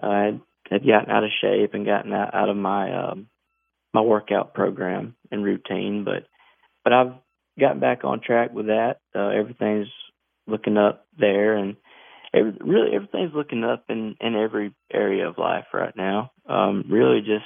I 0.00 0.22
had, 0.22 0.40
had 0.70 0.86
gotten 0.86 1.10
out 1.10 1.22
of 1.22 1.30
shape 1.42 1.74
and 1.74 1.84
gotten 1.84 2.14
out, 2.14 2.34
out 2.34 2.48
of 2.48 2.56
my 2.56 3.10
um, 3.10 3.26
my 3.92 4.00
workout 4.00 4.54
program 4.54 5.14
and 5.30 5.44
routine, 5.44 6.04
but 6.04 6.26
but 6.82 6.94
I've 6.94 7.12
gotten 7.60 7.78
back 7.78 8.04
on 8.04 8.22
track 8.22 8.54
with 8.54 8.66
that. 8.66 9.00
Uh, 9.14 9.28
everything's 9.28 9.92
looking 10.46 10.78
up 10.78 11.06
there, 11.18 11.56
and 11.56 11.76
every, 12.32 12.56
really 12.60 12.96
everything's 12.96 13.34
looking 13.34 13.64
up 13.64 13.84
in 13.90 14.16
in 14.18 14.34
every 14.34 14.74
area 14.90 15.28
of 15.28 15.36
life 15.36 15.66
right 15.74 15.94
now. 15.94 16.30
Um, 16.48 16.86
really, 16.88 17.20
just 17.20 17.44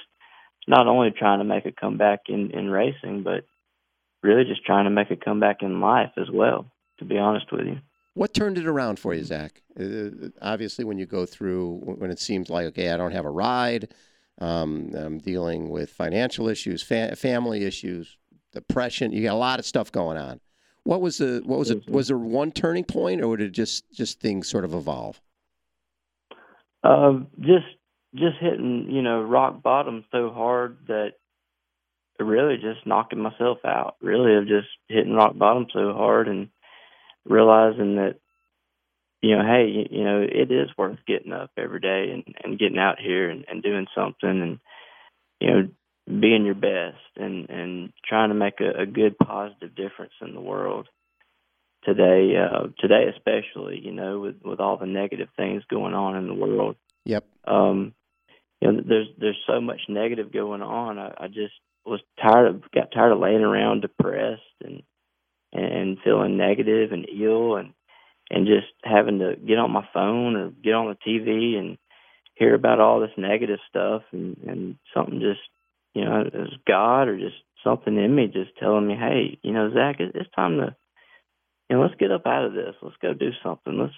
not 0.69 0.87
only 0.87 1.11
trying 1.11 1.41
to 1.41 1.45
make 1.45 1.67
a 1.67 1.73
comeback 1.73 2.21
in 2.29 2.53
in 2.53 2.71
racing, 2.71 3.25
but 3.25 3.45
really 4.23 4.45
just 4.45 4.65
trying 4.65 4.85
to 4.85 4.91
make 4.91 5.11
a 5.11 5.17
comeback 5.17 5.63
in 5.63 5.81
life 5.81 6.13
as 6.17 6.31
well. 6.33 6.71
To 6.99 7.05
be 7.05 7.19
honest 7.19 7.53
with 7.53 7.67
you. 7.67 7.79
What 8.15 8.33
turned 8.33 8.57
it 8.57 8.67
around 8.67 8.99
for 8.99 9.13
you, 9.13 9.23
Zach? 9.23 9.61
Uh, 9.79 10.31
obviously, 10.41 10.85
when 10.85 10.97
you 10.97 11.05
go 11.05 11.27
through, 11.27 11.81
when 11.99 12.11
it 12.11 12.19
seems 12.19 12.49
like, 12.49 12.65
okay, 12.67 12.89
I 12.91 12.97
don't 12.97 13.13
have 13.13 13.27
a 13.27 13.31
ride, 13.31 13.93
um, 14.41 14.91
I'm 14.95 15.19
dealing 15.19 15.69
with 15.69 15.91
financial 15.91 16.49
issues, 16.49 16.83
fa- 16.83 17.17
family 17.17 17.65
issues. 17.65 18.17
depression. 18.53 19.13
You 19.13 19.23
got 19.23 19.35
a 19.35 19.37
lot 19.37 19.59
of 19.59 19.67
stuff 19.67 19.93
going 19.93 20.17
on. 20.17 20.41
What 20.85 21.01
was 21.01 21.19
the 21.19 21.43
what 21.45 21.59
was 21.59 21.71
it? 21.71 21.89
Was 21.91 22.09
there 22.09 22.19
one 22.19 22.53
turning 22.53 22.85
point, 22.85 23.23
or 23.23 23.37
did 23.37 23.49
it 23.49 23.53
just 23.53 23.91
just 23.93 24.21
things 24.21 24.49
sort 24.49 24.65
of 24.65 24.73
evolve? 24.73 25.21
Uh, 26.83 27.21
just 27.41 27.67
just 28.15 28.37
hitting 28.41 28.89
you 28.89 29.03
know 29.03 29.21
rock 29.21 29.63
bottom 29.63 30.05
so 30.13 30.31
hard 30.31 30.79
that 30.87 31.15
really 32.19 32.57
just 32.57 32.87
knocking 32.87 33.19
myself 33.21 33.59
out. 33.65 33.97
Really, 34.01 34.37
of 34.37 34.47
just 34.47 34.69
hitting 34.89 35.13
rock 35.13 35.37
bottom 35.37 35.67
so 35.73 35.93
hard 35.93 36.29
and 36.29 36.49
realizing 37.29 37.97
that 37.97 38.17
you 39.23 39.37
know, 39.37 39.45
hey, 39.45 39.69
you, 39.69 39.99
you 39.99 40.05
know, 40.05 40.21
it 40.21 40.53
is 40.53 40.69
worth 40.77 40.99
getting 41.07 41.33
up 41.33 41.51
every 41.57 41.81
day 41.81 42.11
and 42.13 42.35
and 42.43 42.59
getting 42.59 42.79
out 42.79 43.01
here 43.01 43.29
and, 43.31 43.45
and 43.49 43.63
doing 43.63 43.87
something 43.95 44.29
and 44.43 44.59
you 45.41 45.51
know 45.51 45.69
being 46.21 46.45
your 46.45 46.55
best 46.55 47.03
and 47.17 47.51
and 47.51 47.93
trying 48.07 48.29
to 48.29 48.35
make 48.35 48.61
a, 48.61 48.83
a 48.83 48.87
good 48.87 49.19
positive 49.19 49.75
difference 49.75 50.13
in 50.23 50.35
the 50.35 50.41
world 50.41 50.89
today 51.85 52.35
uh 52.37 52.69
today 52.79 53.07
especially 53.15 53.81
you 53.83 53.93
know 53.93 54.21
with 54.21 54.37
with 54.45 54.61
all 54.61 54.77
the 54.77 54.87
negative 54.87 55.29
things 55.37 55.63
going 55.69 55.95
on 55.95 56.17
in 56.17 56.27
the 56.29 56.35
world 56.35 56.77
Yep. 57.05 57.25
um 57.47 57.93
you 58.61 58.71
know 58.71 58.81
there's 58.87 59.09
there's 59.19 59.39
so 59.47 59.61
much 59.61 59.81
negative 59.89 60.33
going 60.33 60.63
on 60.63 60.99
i, 60.99 61.13
I 61.19 61.27
just 61.27 61.55
was 61.85 62.01
tired 62.21 62.49
of 62.49 62.71
got 62.73 62.93
tired 62.93 63.13
of 63.13 63.19
laying 63.19 63.43
around 63.43 63.83
depressed 63.83 64.43
and 64.63 64.75
and 64.75 64.83
feeling 66.07 66.39
negative 66.39 66.93
and 66.93 67.07
ill 67.11 67.57
and 67.57 67.75
and 68.31 68.47
just 68.47 68.69
having 68.83 69.19
to 69.19 69.37
get 69.37 69.59
on 69.59 69.71
my 69.71 69.87
phone 69.93 70.37
or 70.37 70.51
get 70.51 70.75
on 70.75 70.89
the 70.89 70.97
tv 71.07 71.59
and 71.59 71.77
hear 72.35 72.55
about 72.55 72.81
all 72.81 73.01
this 73.01 73.17
negative 73.19 73.59
stuff 73.69 74.03
and 74.13 74.37
and 74.47 74.79
something 74.95 75.21
just 75.21 75.41
you 75.97 76.05
know, 76.05 76.21
it 76.21 76.35
was 76.35 76.53
God 76.69 77.09
or 77.09 77.19
just 77.19 77.37
something 77.65 77.97
in 77.97 78.15
me 78.15 78.27
just 78.27 78.55
telling 78.59 78.87
me, 78.87 78.95
hey, 78.95 79.39
you 79.43 79.55
know, 79.55 79.73
Zach, 79.73 79.97
it's 79.99 80.31
time 80.37 80.59
to, 80.59 80.77
you 81.71 81.77
know, 81.77 81.83
let's 81.83 81.95
get 81.95 82.13
up 82.13 82.27
out 82.27 82.45
of 82.45 82.53
this. 82.53 82.75
Let's 82.83 82.99
go 83.01 83.15
do 83.15 83.31
something. 83.43 83.79
Let's 83.79 83.95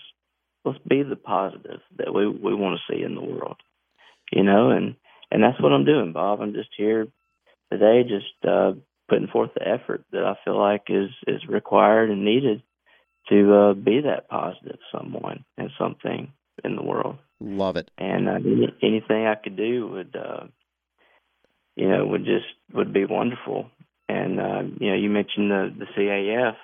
let's 0.65 0.79
be 0.89 1.03
the 1.03 1.17
positive 1.17 1.81
that 1.97 2.15
we 2.15 2.29
we 2.29 2.55
want 2.55 2.79
to 2.79 2.93
see 2.93 3.03
in 3.03 3.17
the 3.17 3.21
world, 3.21 3.57
you 4.31 4.45
know, 4.45 4.71
and 4.71 4.95
and 5.33 5.43
that's 5.43 5.61
what 5.61 5.73
I'm 5.73 5.85
doing, 5.85 6.13
Bob. 6.13 6.41
I'm 6.41 6.55
just 6.55 6.71
here 6.77 7.09
today, 7.73 8.05
just 8.09 8.49
uh, 8.49 8.75
putting 9.09 9.29
forth 9.29 9.51
the 9.55 9.67
effort 9.67 10.05
that 10.13 10.25
I 10.25 10.35
feel 10.45 10.59
like 10.59 10.85
is 10.89 11.11
is 11.27 11.47
required 11.49 12.11
and 12.11 12.25
needed 12.25 12.63
to 13.29 13.55
uh, 13.55 13.75
be 13.75 14.03
that 14.03 14.29
positive 14.29 14.79
someone 14.93 15.45
and 15.57 15.71
something 15.79 16.33
in 16.65 16.77
the 16.77 16.83
world. 16.83 17.19
Love 17.41 17.77
it. 17.77 17.91
And 17.99 18.29
uh, 18.29 18.35
any, 18.35 18.75
anything 18.83 19.27
I 19.27 19.35
could 19.35 19.57
do 19.57 19.89
would. 19.89 20.17
Uh, 20.17 20.47
you 21.79 21.89
know, 21.89 22.05
would 22.05 22.25
just 22.25 22.47
would 22.75 22.93
be 22.93 23.05
wonderful. 23.05 23.71
And 24.09 24.41
uh, 24.41 24.63
you 24.81 24.91
know, 24.91 24.97
you 24.97 25.09
mentioned 25.09 25.51
the 25.51 25.73
the 25.79 25.87
CAF. 25.97 26.57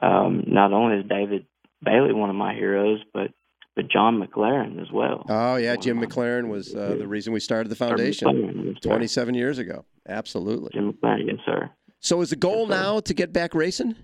Um, 0.00 0.44
not 0.46 0.72
only 0.72 0.98
is 0.98 1.08
David 1.08 1.46
Bailey 1.84 2.14
one 2.14 2.30
of 2.30 2.36
my 2.36 2.54
heroes, 2.54 3.00
but 3.12 3.32
John 4.00 4.18
McLaren 4.18 4.80
as 4.80 4.90
well. 4.90 5.26
Oh 5.28 5.56
yeah, 5.56 5.76
Jim 5.76 6.00
McLaren 6.00 6.48
was 6.48 6.74
uh, 6.74 6.96
the 6.98 7.06
reason 7.06 7.34
we 7.34 7.40
started 7.40 7.68
the 7.68 7.76
foundation 7.76 8.74
27 8.80 9.34
years 9.34 9.58
ago. 9.58 9.84
Absolutely. 10.08 10.70
Jim 10.72 10.92
McLaren, 10.92 11.26
yes, 11.26 11.36
sir. 11.44 11.70
So 11.98 12.22
is 12.22 12.30
the 12.30 12.36
goal 12.36 12.60
Yes, 12.60 12.70
now 12.70 13.00
to 13.00 13.12
get 13.12 13.30
back 13.30 13.54
racing? 13.54 13.94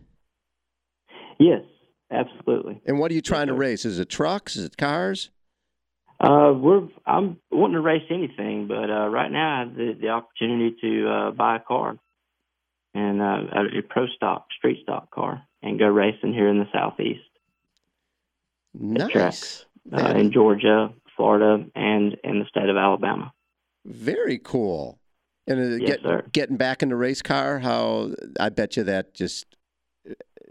Yes, 1.38 1.62
absolutely. 2.10 2.82
And 2.84 2.98
what 2.98 3.10
are 3.10 3.14
you 3.14 3.22
trying 3.22 3.46
to 3.46 3.54
race? 3.54 3.86
Is 3.86 3.98
it 3.98 4.10
trucks? 4.10 4.56
Is 4.56 4.66
it 4.66 4.76
cars? 4.76 5.30
Uh, 6.20 6.52
we're 6.54 6.88
I'm 7.06 7.38
wanting 7.50 7.76
to 7.76 7.80
race 7.80 8.04
anything, 8.10 8.68
but 8.68 8.90
uh, 8.90 9.08
right 9.08 9.30
now 9.30 9.56
I 9.56 9.58
have 9.60 9.74
the, 9.74 9.96
the 9.98 10.08
opportunity 10.08 10.76
to 10.82 11.08
uh, 11.08 11.30
buy 11.30 11.56
a 11.56 11.60
car 11.60 11.96
and 12.92 13.22
uh, 13.22 13.24
a, 13.24 13.78
a 13.78 13.82
pro 13.88 14.06
stock, 14.08 14.48
street 14.58 14.82
stock 14.82 15.10
car, 15.10 15.42
and 15.62 15.78
go 15.78 15.86
racing 15.86 16.34
here 16.34 16.48
in 16.48 16.58
the 16.58 16.68
southeast. 16.70 17.20
Nice. 18.78 19.65
Uh, 19.92 20.14
in 20.16 20.32
Georgia, 20.32 20.92
Florida, 21.16 21.64
and 21.74 22.16
in 22.24 22.38
the 22.38 22.46
state 22.48 22.68
of 22.68 22.76
Alabama. 22.76 23.32
Very 23.84 24.38
cool. 24.38 24.98
And 25.46 25.60
uh, 25.60 25.76
Yes, 25.76 25.98
get, 26.02 26.32
getting 26.32 26.56
back 26.56 26.82
in 26.82 26.88
the 26.88 26.96
race 26.96 27.22
car, 27.22 27.58
how 27.58 28.12
I 28.40 28.48
bet 28.48 28.76
you 28.76 28.84
that 28.84 29.14
just 29.14 29.46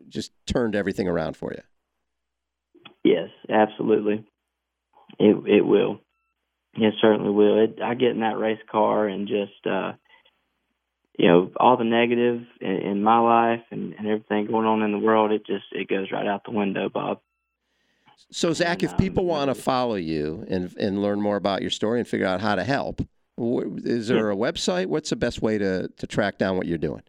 just 0.07 0.31
turned 0.45 0.75
everything 0.75 1.07
around 1.07 1.35
for 1.35 1.51
you. 1.53 1.61
Yes, 3.03 3.29
absolutely. 3.49 4.25
It 5.19 5.35
it 5.47 5.65
will. 5.65 5.99
It 6.75 6.93
certainly 7.01 7.31
will. 7.31 7.63
It, 7.63 7.79
I 7.81 7.93
get 7.93 8.11
in 8.11 8.19
that 8.21 8.37
race 8.37 8.59
car 8.71 9.07
and 9.07 9.27
just 9.27 9.65
uh 9.69 9.93
you 11.17 11.27
know 11.27 11.51
all 11.57 11.77
the 11.77 11.83
negative 11.83 12.41
in, 12.61 12.71
in 12.71 13.03
my 13.03 13.19
life 13.19 13.63
and, 13.71 13.93
and 13.93 14.07
everything 14.07 14.47
going 14.47 14.65
on 14.65 14.81
in 14.81 14.91
the 14.91 14.99
world. 14.99 15.31
It 15.31 15.45
just 15.45 15.65
it 15.71 15.87
goes 15.87 16.11
right 16.11 16.27
out 16.27 16.43
the 16.45 16.51
window, 16.51 16.89
Bob. 16.89 17.19
So 18.31 18.53
Zach, 18.53 18.83
if 18.83 18.91
And, 18.91 18.99
people 18.99 19.23
um, 19.23 19.29
want 19.29 19.49
to 19.49 19.55
follow 19.55 19.95
you 19.95 20.45
and 20.49 20.75
and 20.77 21.01
learn 21.01 21.21
more 21.21 21.37
about 21.37 21.61
your 21.61 21.71
story 21.71 21.99
and 21.99 22.07
figure 22.07 22.25
out 22.25 22.41
how 22.41 22.55
to 22.55 22.63
help, 22.63 23.01
is 23.37 24.07
there 24.07 24.31
a 24.31 24.35
website? 24.35 24.87
What's 24.87 25.09
the 25.09 25.15
best 25.15 25.41
way 25.41 25.57
to 25.57 25.89
to 25.89 26.07
track 26.07 26.37
down 26.37 26.57
what 26.57 26.67
you're 26.67 26.77
doing? 26.77 27.03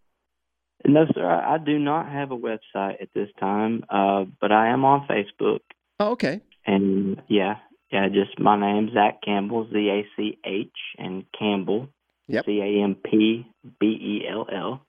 No, 0.84 1.04
sir, 1.14 1.24
I, 1.24 1.54
I 1.54 1.58
do 1.58 1.78
not 1.78 2.08
have 2.08 2.30
a 2.30 2.36
website 2.36 3.02
at 3.02 3.08
this 3.14 3.28
time, 3.40 3.84
uh, 3.90 4.24
but 4.40 4.52
I 4.52 4.68
am 4.68 4.84
on 4.84 5.06
Facebook. 5.08 5.60
Oh, 5.98 6.12
okay. 6.12 6.40
And 6.66 7.22
yeah, 7.28 7.56
yeah, 7.90 8.08
just 8.08 8.38
my 8.38 8.58
name, 8.58 8.90
Zach 8.92 9.20
Campbell, 9.24 9.68
Z 9.72 9.76
A 9.76 10.06
C 10.16 10.38
H, 10.44 10.68
and 10.98 11.24
Campbell, 11.36 11.88
Yep. 12.28 12.44
C 12.44 12.60
A 12.60 12.82
M 12.82 12.96
P 12.96 13.46
B 13.80 13.86
E 13.86 14.28
L 14.30 14.46
L. 14.52 14.82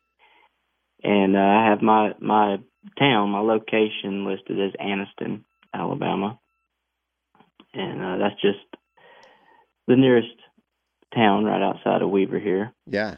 And 1.04 1.36
uh, 1.36 1.40
I 1.40 1.70
have 1.70 1.82
my 1.82 2.14
my 2.20 2.58
town, 2.98 3.30
my 3.30 3.40
location 3.40 4.26
listed 4.26 4.60
as 4.60 4.74
Anniston, 4.80 5.44
Alabama, 5.78 6.40
and 7.74 8.02
uh, 8.02 8.18
that's 8.18 8.42
just 8.42 8.58
the 9.88 9.96
nearest 9.96 10.28
town 11.13 11.46
right 11.46 11.62
outside 11.62 12.02
of 12.02 12.10
Weaver 12.10 12.40
here. 12.40 12.74
Yeah. 12.86 13.18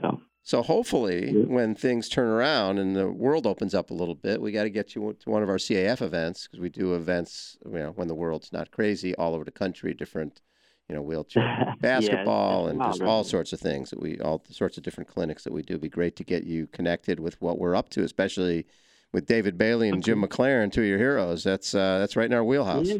So 0.00 0.20
So 0.44 0.62
hopefully, 0.62 1.30
Yeah. 1.30 1.44
when 1.44 1.74
things 1.76 2.08
turn 2.08 2.26
around 2.28 2.78
and 2.78 2.96
the 2.96 3.08
world 3.10 3.46
opens 3.46 3.74
up 3.74 3.90
a 3.90 3.94
little 3.94 4.16
bit, 4.16 4.40
we 4.42 4.50
got 4.50 4.64
to 4.64 4.70
get 4.70 4.94
you 4.94 5.16
to 5.20 5.30
one 5.30 5.42
of 5.42 5.48
our 5.48 5.56
CAF 5.58 6.02
events 6.02 6.46
because 6.46 6.60
we 6.60 6.68
do 6.68 6.94
events, 6.94 7.56
you 7.64 7.78
know, 7.78 7.92
when 7.92 8.08
the 8.08 8.14
world's 8.14 8.52
not 8.52 8.72
crazy, 8.72 9.14
all 9.14 9.34
over 9.34 9.44
the 9.44 9.52
country, 9.52 9.94
different, 9.94 10.40
you 10.88 10.96
know, 10.96 11.02
wheelchair 11.02 11.74
basketball 11.80 12.66
it's 12.66 12.72
and 12.72 12.82
just 12.82 13.02
all 13.02 13.22
sorts 13.22 13.52
of 13.52 13.60
things 13.60 13.90
that 13.90 14.00
we, 14.00 14.18
all 14.18 14.42
sorts 14.50 14.76
of 14.76 14.82
different 14.82 15.08
clinics 15.08 15.44
that 15.44 15.52
we 15.52 15.62
do. 15.62 15.74
It'd 15.74 15.82
be 15.82 15.88
great 15.88 16.16
to 16.16 16.24
get 16.24 16.42
you 16.42 16.66
connected 16.66 17.20
with 17.20 17.40
what 17.40 17.58
we're 17.60 17.76
up 17.76 17.88
to, 17.90 18.02
especially 18.02 18.66
with 19.12 19.26
David 19.26 19.58
Bailey 19.58 19.88
and 19.88 20.02
Jim 20.02 20.22
McLaren, 20.22 20.72
two 20.72 20.82
of 20.82 20.86
your 20.86 20.98
heroes. 20.98 21.44
That's 21.44 21.74
uh, 21.74 21.98
that's 21.98 22.16
right 22.16 22.26
in 22.26 22.32
our 22.32 22.44
wheelhouse. 22.44 22.88
Yeah, 22.88 22.96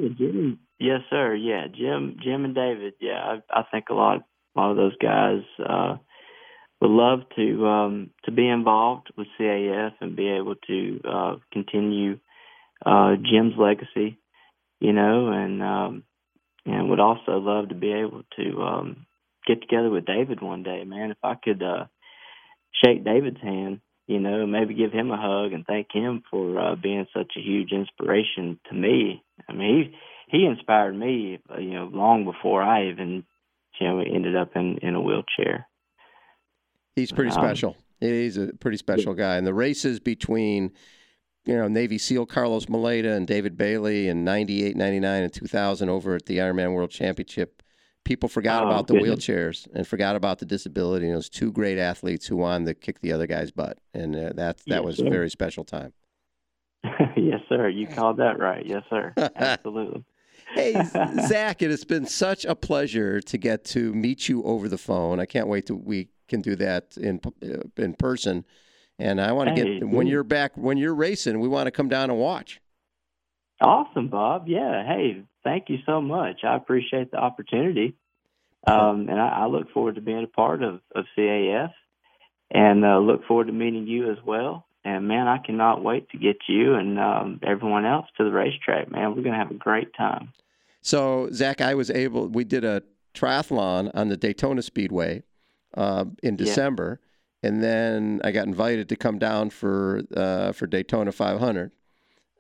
Yes, 0.79 1.01
sir. 1.11 1.35
Yeah, 1.35 1.67
Jim, 1.69 2.17
Jim 2.23 2.45
and 2.45 2.55
David. 2.55 2.95
Yeah, 3.01 3.39
I, 3.53 3.61
I 3.61 3.63
think 3.71 3.85
a 3.89 3.95
lot, 3.95 4.23
a 4.57 4.61
lot 4.61 4.71
of 4.73 4.77
those 4.77 4.97
guys 5.01 5.43
uh, 5.65 5.97
would 6.81 6.91
love 6.91 7.21
to 7.37 7.67
um, 7.67 8.11
to 8.25 8.33
be 8.33 8.49
involved 8.49 9.13
with 9.17 9.29
CAF 9.39 9.93
and 10.01 10.17
be 10.17 10.29
able 10.29 10.57
to 10.67 11.01
uh, 11.09 11.35
continue 11.53 12.19
uh, 12.85 13.15
Jim's 13.15 13.55
legacy. 13.57 14.19
You 14.81 14.93
know, 14.93 15.29
and 15.31 15.63
um, 15.63 16.03
and 16.67 16.91
would 16.91 17.01
also 17.01 17.39
love 17.39 17.69
to 17.69 17.77
be 17.77 17.93
able 17.93 18.23
to 18.37 18.63
um, 18.63 19.07
get 19.47 19.61
together 19.61 19.89
with 19.89 20.05
David 20.05 20.43
one 20.43 20.65
day. 20.65 20.83
Man, 20.85 21.13
if 21.13 21.19
I 21.23 21.35
could 21.35 21.63
uh, 21.63 21.85
shake 22.85 23.05
David's 23.05 23.41
hand, 23.41 23.81
you 24.13 24.21
know, 24.21 24.47
maybe 24.47 24.75
give 24.75 24.93
him 24.93 25.11
a 25.11 25.17
hug 25.17 25.53
and 25.53 25.65
thank 25.67 25.89
him 25.93 26.23
for 26.31 26.59
uh, 26.59 26.77
being 26.77 27.07
such 27.17 27.33
a 27.37 27.41
huge 27.41 27.73
inspiration 27.73 28.59
to 28.69 28.75
me. 28.75 29.23
I 29.49 29.53
mean, 29.53 29.95
he 30.31 30.39
he 30.39 30.47
inspired 30.47 30.95
me, 30.95 31.39
uh, 31.51 31.59
you 31.59 31.75
know, 31.75 31.91
long 31.93 32.25
before 32.25 32.63
I 32.63 32.89
even, 32.89 33.25
you 33.81 33.87
know, 33.87 34.01
ended 34.01 34.37
up 34.37 34.51
in 34.55 34.79
in 34.83 34.95
a 34.95 35.01
wheelchair. 35.01 35.67
He's 36.97 37.13
pretty 37.13 37.31
Um, 37.31 37.43
special. 37.43 37.77
He's 38.01 38.37
a 38.37 38.53
pretty 38.61 38.77
special 38.77 39.15
guy. 39.15 39.37
And 39.37 39.47
the 39.47 39.55
races 39.55 40.01
between, 40.01 40.73
you 41.47 41.57
know, 41.57 41.69
Navy 41.69 41.99
SEAL 41.99 42.27
Carlos 42.27 42.67
Moleda 42.67 43.17
and 43.17 43.27
David 43.27 43.57
Bailey 43.57 44.09
in 44.09 44.25
98, 44.25 44.77
99, 44.77 45.23
and 45.23 45.33
2000 45.33 45.89
over 45.89 46.17
at 46.17 46.27
the 46.27 46.39
Ironman 46.39 46.75
World 46.75 46.91
Championship, 46.91 47.62
people 48.05 48.29
forgot 48.29 48.63
Oh, 48.63 48.67
about 48.67 48.87
the 48.87 48.95
goodness. 48.95 49.27
wheelchairs 49.27 49.69
and 49.75 49.87
forgot 49.87 50.17
about 50.17 50.39
the 50.39 50.47
disability. 50.47 51.07
And 51.07 51.17
those 51.17 51.29
two 51.29 51.53
great 51.53 51.79
athletes 51.79 52.27
who 52.27 52.37
wanted 52.37 52.67
to 52.67 52.75
kick 52.75 53.01
the 53.01 53.13
other 53.13 53.27
guy's 53.27 53.51
butt. 53.51 53.79
And 53.95 54.15
uh, 54.17 54.33
that, 54.35 54.59
that 54.69 54.85
Yes, 54.85 54.85
was 54.85 55.01
a 55.01 55.05
very 55.05 55.31
special 55.31 55.65
time. 55.65 55.93
yes, 57.17 57.41
sir. 57.49 57.69
You 57.69 57.87
called 57.87 58.17
that 58.19 58.39
right. 58.39 58.65
Yes, 58.67 58.83
sir. 58.91 59.17
Absolutely. 59.37 60.05
Hey, 60.55 60.83
Zach, 61.27 61.63
it 61.63 61.71
has 61.71 61.85
been 61.85 62.05
such 62.05 62.45
a 62.45 62.55
pleasure 62.55 63.23
to 63.23 63.39
get 63.39 63.65
to 63.67 63.95
meet 63.95 64.29
you 64.29 64.43
over 64.43 64.69
the 64.69 64.77
phone. 64.77 65.19
I 65.19 65.25
can't 65.25 65.49
wait 65.49 65.65
to 65.67 65.75
we 65.75 66.09
can 66.29 66.43
do 66.43 66.57
that 66.57 66.97
in 66.99 67.21
uh, 67.43 67.63
in 67.79 67.95
person. 67.95 68.45
And 68.99 69.19
I 69.19 69.33
want 69.33 69.49
to 69.49 69.53
Hey, 69.55 69.79
get 69.79 69.89
when 69.89 70.07
you're 70.07 70.25
back 70.25 70.55
when 70.57 70.77
you're 70.77 70.95
racing, 70.95 71.41
we 71.41 71.49
want 71.49 71.69
to 71.69 71.71
come 71.71 71.89
down 71.89 72.11
and 72.11 72.19
watch. 72.19 72.61
Awesome, 73.61 74.09
Bob. 74.09 74.49
Yeah. 74.49 74.85
Hey, 74.85 75.23
thank 75.45 75.69
you 75.69 75.79
so 75.87 76.01
much. 76.01 76.41
I 76.45 76.57
appreciate 76.57 77.11
the 77.11 77.19
opportunity. 77.19 77.95
Um, 78.67 79.09
and 79.09 79.21
I, 79.21 79.43
I 79.43 79.47
look 79.47 79.71
forward 79.73 79.97
to 79.97 80.01
being 80.01 80.23
a 80.23 80.29
part 80.29 80.63
of, 80.63 80.81
of 80.95 81.05
CAF 81.19 81.73
and 82.51 82.85
uh, 82.85 82.99
look 82.99 83.25
forward 83.27 83.49
to 83.49 83.53
meeting 83.53 83.87
you 83.87 84.11
as 84.11 84.19
well. 84.25 84.67
And 84.85 85.09
man, 85.09 85.29
I 85.29 85.39
cannot 85.39 85.83
wait 85.83 86.11
to 86.11 86.19
get 86.19 86.37
you 86.49 86.75
and 86.75 86.99
um, 86.99 87.41
everyone 87.43 87.85
else 87.85 88.07
to 88.17 88.25
the 88.25 88.31
racetrack. 88.31 88.91
Man, 88.91 89.15
we're 89.15 89.23
gonna 89.23 89.37
have 89.37 89.51
a 89.51 89.55
great 89.55 89.95
time. 89.95 90.33
So 90.81 91.29
Zach, 91.33 91.61
I 91.61 91.75
was 91.75 91.91
able. 91.91 92.29
We 92.29 92.45
did 92.45 92.65
a 92.65 92.83
triathlon 93.15 93.91
on 93.95 94.09
the 94.09 94.17
Daytona 94.17 94.63
Speedway 94.63 95.23
uh, 95.75 96.07
in 96.23 96.35
December, 96.35 97.01
yeah. 97.43 97.49
and 97.51 97.63
then 97.63 98.21
I 98.25 98.33
got 98.33 98.47
invited 98.47 98.89
to 98.89 98.97
come 98.97 99.21
down 99.21 99.51
for 99.51 100.03
uh, 100.17 100.51
for 100.51 100.67
Daytona 100.67 101.13
500 101.13 101.71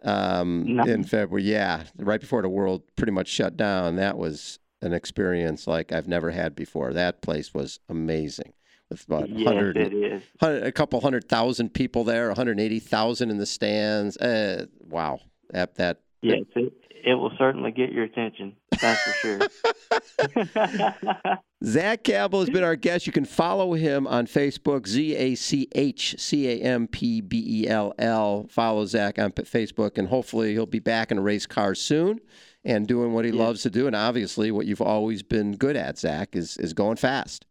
um, 0.04 0.76
nice. 0.76 0.88
in 0.88 1.04
February. 1.04 1.44
Yeah, 1.44 1.84
right 1.96 2.20
before 2.20 2.42
the 2.42 2.48
world 2.48 2.82
pretty 2.96 3.12
much 3.12 3.28
shut 3.28 3.56
down. 3.56 3.96
That 3.96 4.18
was 4.18 4.58
an 4.80 4.92
experience 4.92 5.66
like 5.66 5.92
I've 5.92 6.08
never 6.08 6.30
had 6.30 6.54
before. 6.54 6.92
That 6.92 7.22
place 7.22 7.54
was 7.54 7.80
amazing. 7.88 8.52
With 8.90 9.06
about 9.06 9.30
yes, 9.30 9.46
100, 9.46 10.22
100, 10.40 10.66
a 10.66 10.72
couple 10.72 11.00
hundred 11.00 11.26
thousand 11.26 11.72
people 11.72 12.04
there, 12.04 12.26
180,000 12.26 13.30
in 13.30 13.38
the 13.38 13.46
stands. 13.46 14.18
Uh, 14.18 14.66
wow, 14.80 15.20
that 15.50 15.76
that. 15.76 16.00
Yes, 16.20 16.42
it, 16.54 16.72
it 17.04 17.14
will 17.14 17.32
certainly 17.38 17.70
get 17.70 17.90
your 17.90 18.04
attention. 18.04 18.54
That's 18.80 19.02
for 19.02 19.12
sure. 19.12 19.40
Zach 21.64 22.02
Campbell 22.02 22.40
has 22.40 22.50
been 22.50 22.64
our 22.64 22.76
guest. 22.76 23.06
You 23.06 23.12
can 23.12 23.24
follow 23.24 23.74
him 23.74 24.06
on 24.06 24.26
Facebook, 24.26 24.86
Z 24.86 25.14
A 25.14 25.34
C 25.34 25.68
H 25.72 26.16
C 26.18 26.48
A 26.48 26.60
M 26.62 26.88
P 26.88 27.20
B 27.20 27.44
E 27.46 27.68
L 27.68 27.94
L. 27.98 28.46
Follow 28.50 28.84
Zach 28.86 29.18
on 29.18 29.32
Facebook, 29.32 29.98
and 29.98 30.08
hopefully 30.08 30.52
he'll 30.52 30.66
be 30.66 30.80
back 30.80 31.10
in 31.10 31.18
a 31.18 31.22
race 31.22 31.46
car 31.46 31.74
soon 31.74 32.20
and 32.64 32.86
doing 32.86 33.12
what 33.12 33.24
he 33.24 33.30
yeah. 33.30 33.42
loves 33.42 33.62
to 33.62 33.70
do. 33.70 33.86
And 33.86 33.94
obviously, 33.94 34.50
what 34.50 34.66
you've 34.66 34.80
always 34.80 35.22
been 35.22 35.56
good 35.56 35.76
at, 35.76 35.98
Zach, 35.98 36.34
is 36.34 36.56
is 36.56 36.72
going 36.72 36.96
fast. 36.96 37.46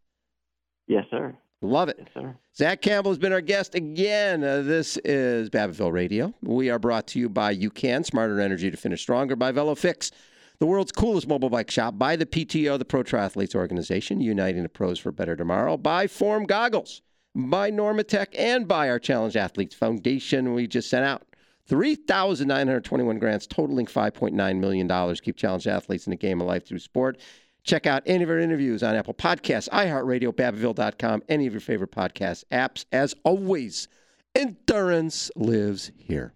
Yes, 0.88 1.06
sir. 1.10 1.38
Love 1.62 1.90
it. 1.90 1.98
Yes, 2.00 2.08
sir. 2.14 2.36
Zach 2.58 2.82
Campbell 2.82 3.12
has 3.12 3.18
been 3.18 3.32
our 3.32 3.42
guest 3.42 3.76
again. 3.76 4.44
Uh, 4.44 4.62
this 4.62 4.98
is 5.06 5.50
Babbittville 5.50 5.94
Radio. 5.94 6.34
We 6.42 6.70
are 6.70 6.80
brought 6.80 7.08
to 7.08 7.20
you 7.20 7.30
by 7.30 7.56
UCAN, 7.56 8.06
Smarter 8.06 8.42
Energy 8.42 8.70
to 8.72 8.78
Finish 8.78 9.02
Stronger, 9.02 9.36
by 9.36 9.52
VeloFix, 9.52 10.12
the 10.62 10.68
world's 10.68 10.92
coolest 10.92 11.28
mobile 11.28 11.50
bike 11.50 11.72
shop, 11.72 11.98
by 11.98 12.16
the 12.16 12.26
PTO, 12.28 12.78
the 12.78 12.86
Pro 12.86 13.02
Triathletes 13.02 13.56
Organization, 13.56 14.22
uniting 14.22 14.62
the 14.62 14.70
pros 14.70 15.00
for 15.00 15.12
better 15.12 15.36
tomorrow, 15.36 15.76
by 15.76 16.06
Form 16.06 16.44
Goggles, 16.44 17.02
by 17.34 17.72
Normatec, 17.72 18.28
and 18.38 18.68
by 18.68 18.88
our 18.88 19.00
Challenge 19.00 19.36
Athletes 19.36 19.74
Foundation 19.74 20.54
we 20.54 20.68
just 20.68 20.88
sent 20.88 21.04
out. 21.04 21.24
3,921 21.66 23.18
grants 23.18 23.48
totaling 23.48 23.88
$5.9 23.88 24.60
million 24.60 25.16
keep 25.16 25.36
challenge 25.36 25.66
athletes 25.66 26.06
in 26.06 26.12
the 26.12 26.16
game 26.16 26.40
of 26.40 26.46
life 26.46 26.68
through 26.68 26.78
sport. 26.78 27.20
Check 27.64 27.88
out 27.88 28.04
any 28.06 28.24
of 28.24 28.30
our 28.30 28.38
interviews 28.38 28.84
on 28.84 28.94
Apple 28.94 29.16
Podcasts, 29.16 29.68
iHeartRadio, 29.70 30.32
Babbittville.com, 30.32 31.24
any 31.28 31.48
of 31.48 31.54
your 31.54 31.60
favorite 31.60 31.92
podcast 31.92 32.44
apps. 32.52 32.86
As 32.92 33.16
always, 33.24 33.88
endurance 34.36 35.32
lives 35.36 35.92
here. 35.98 36.36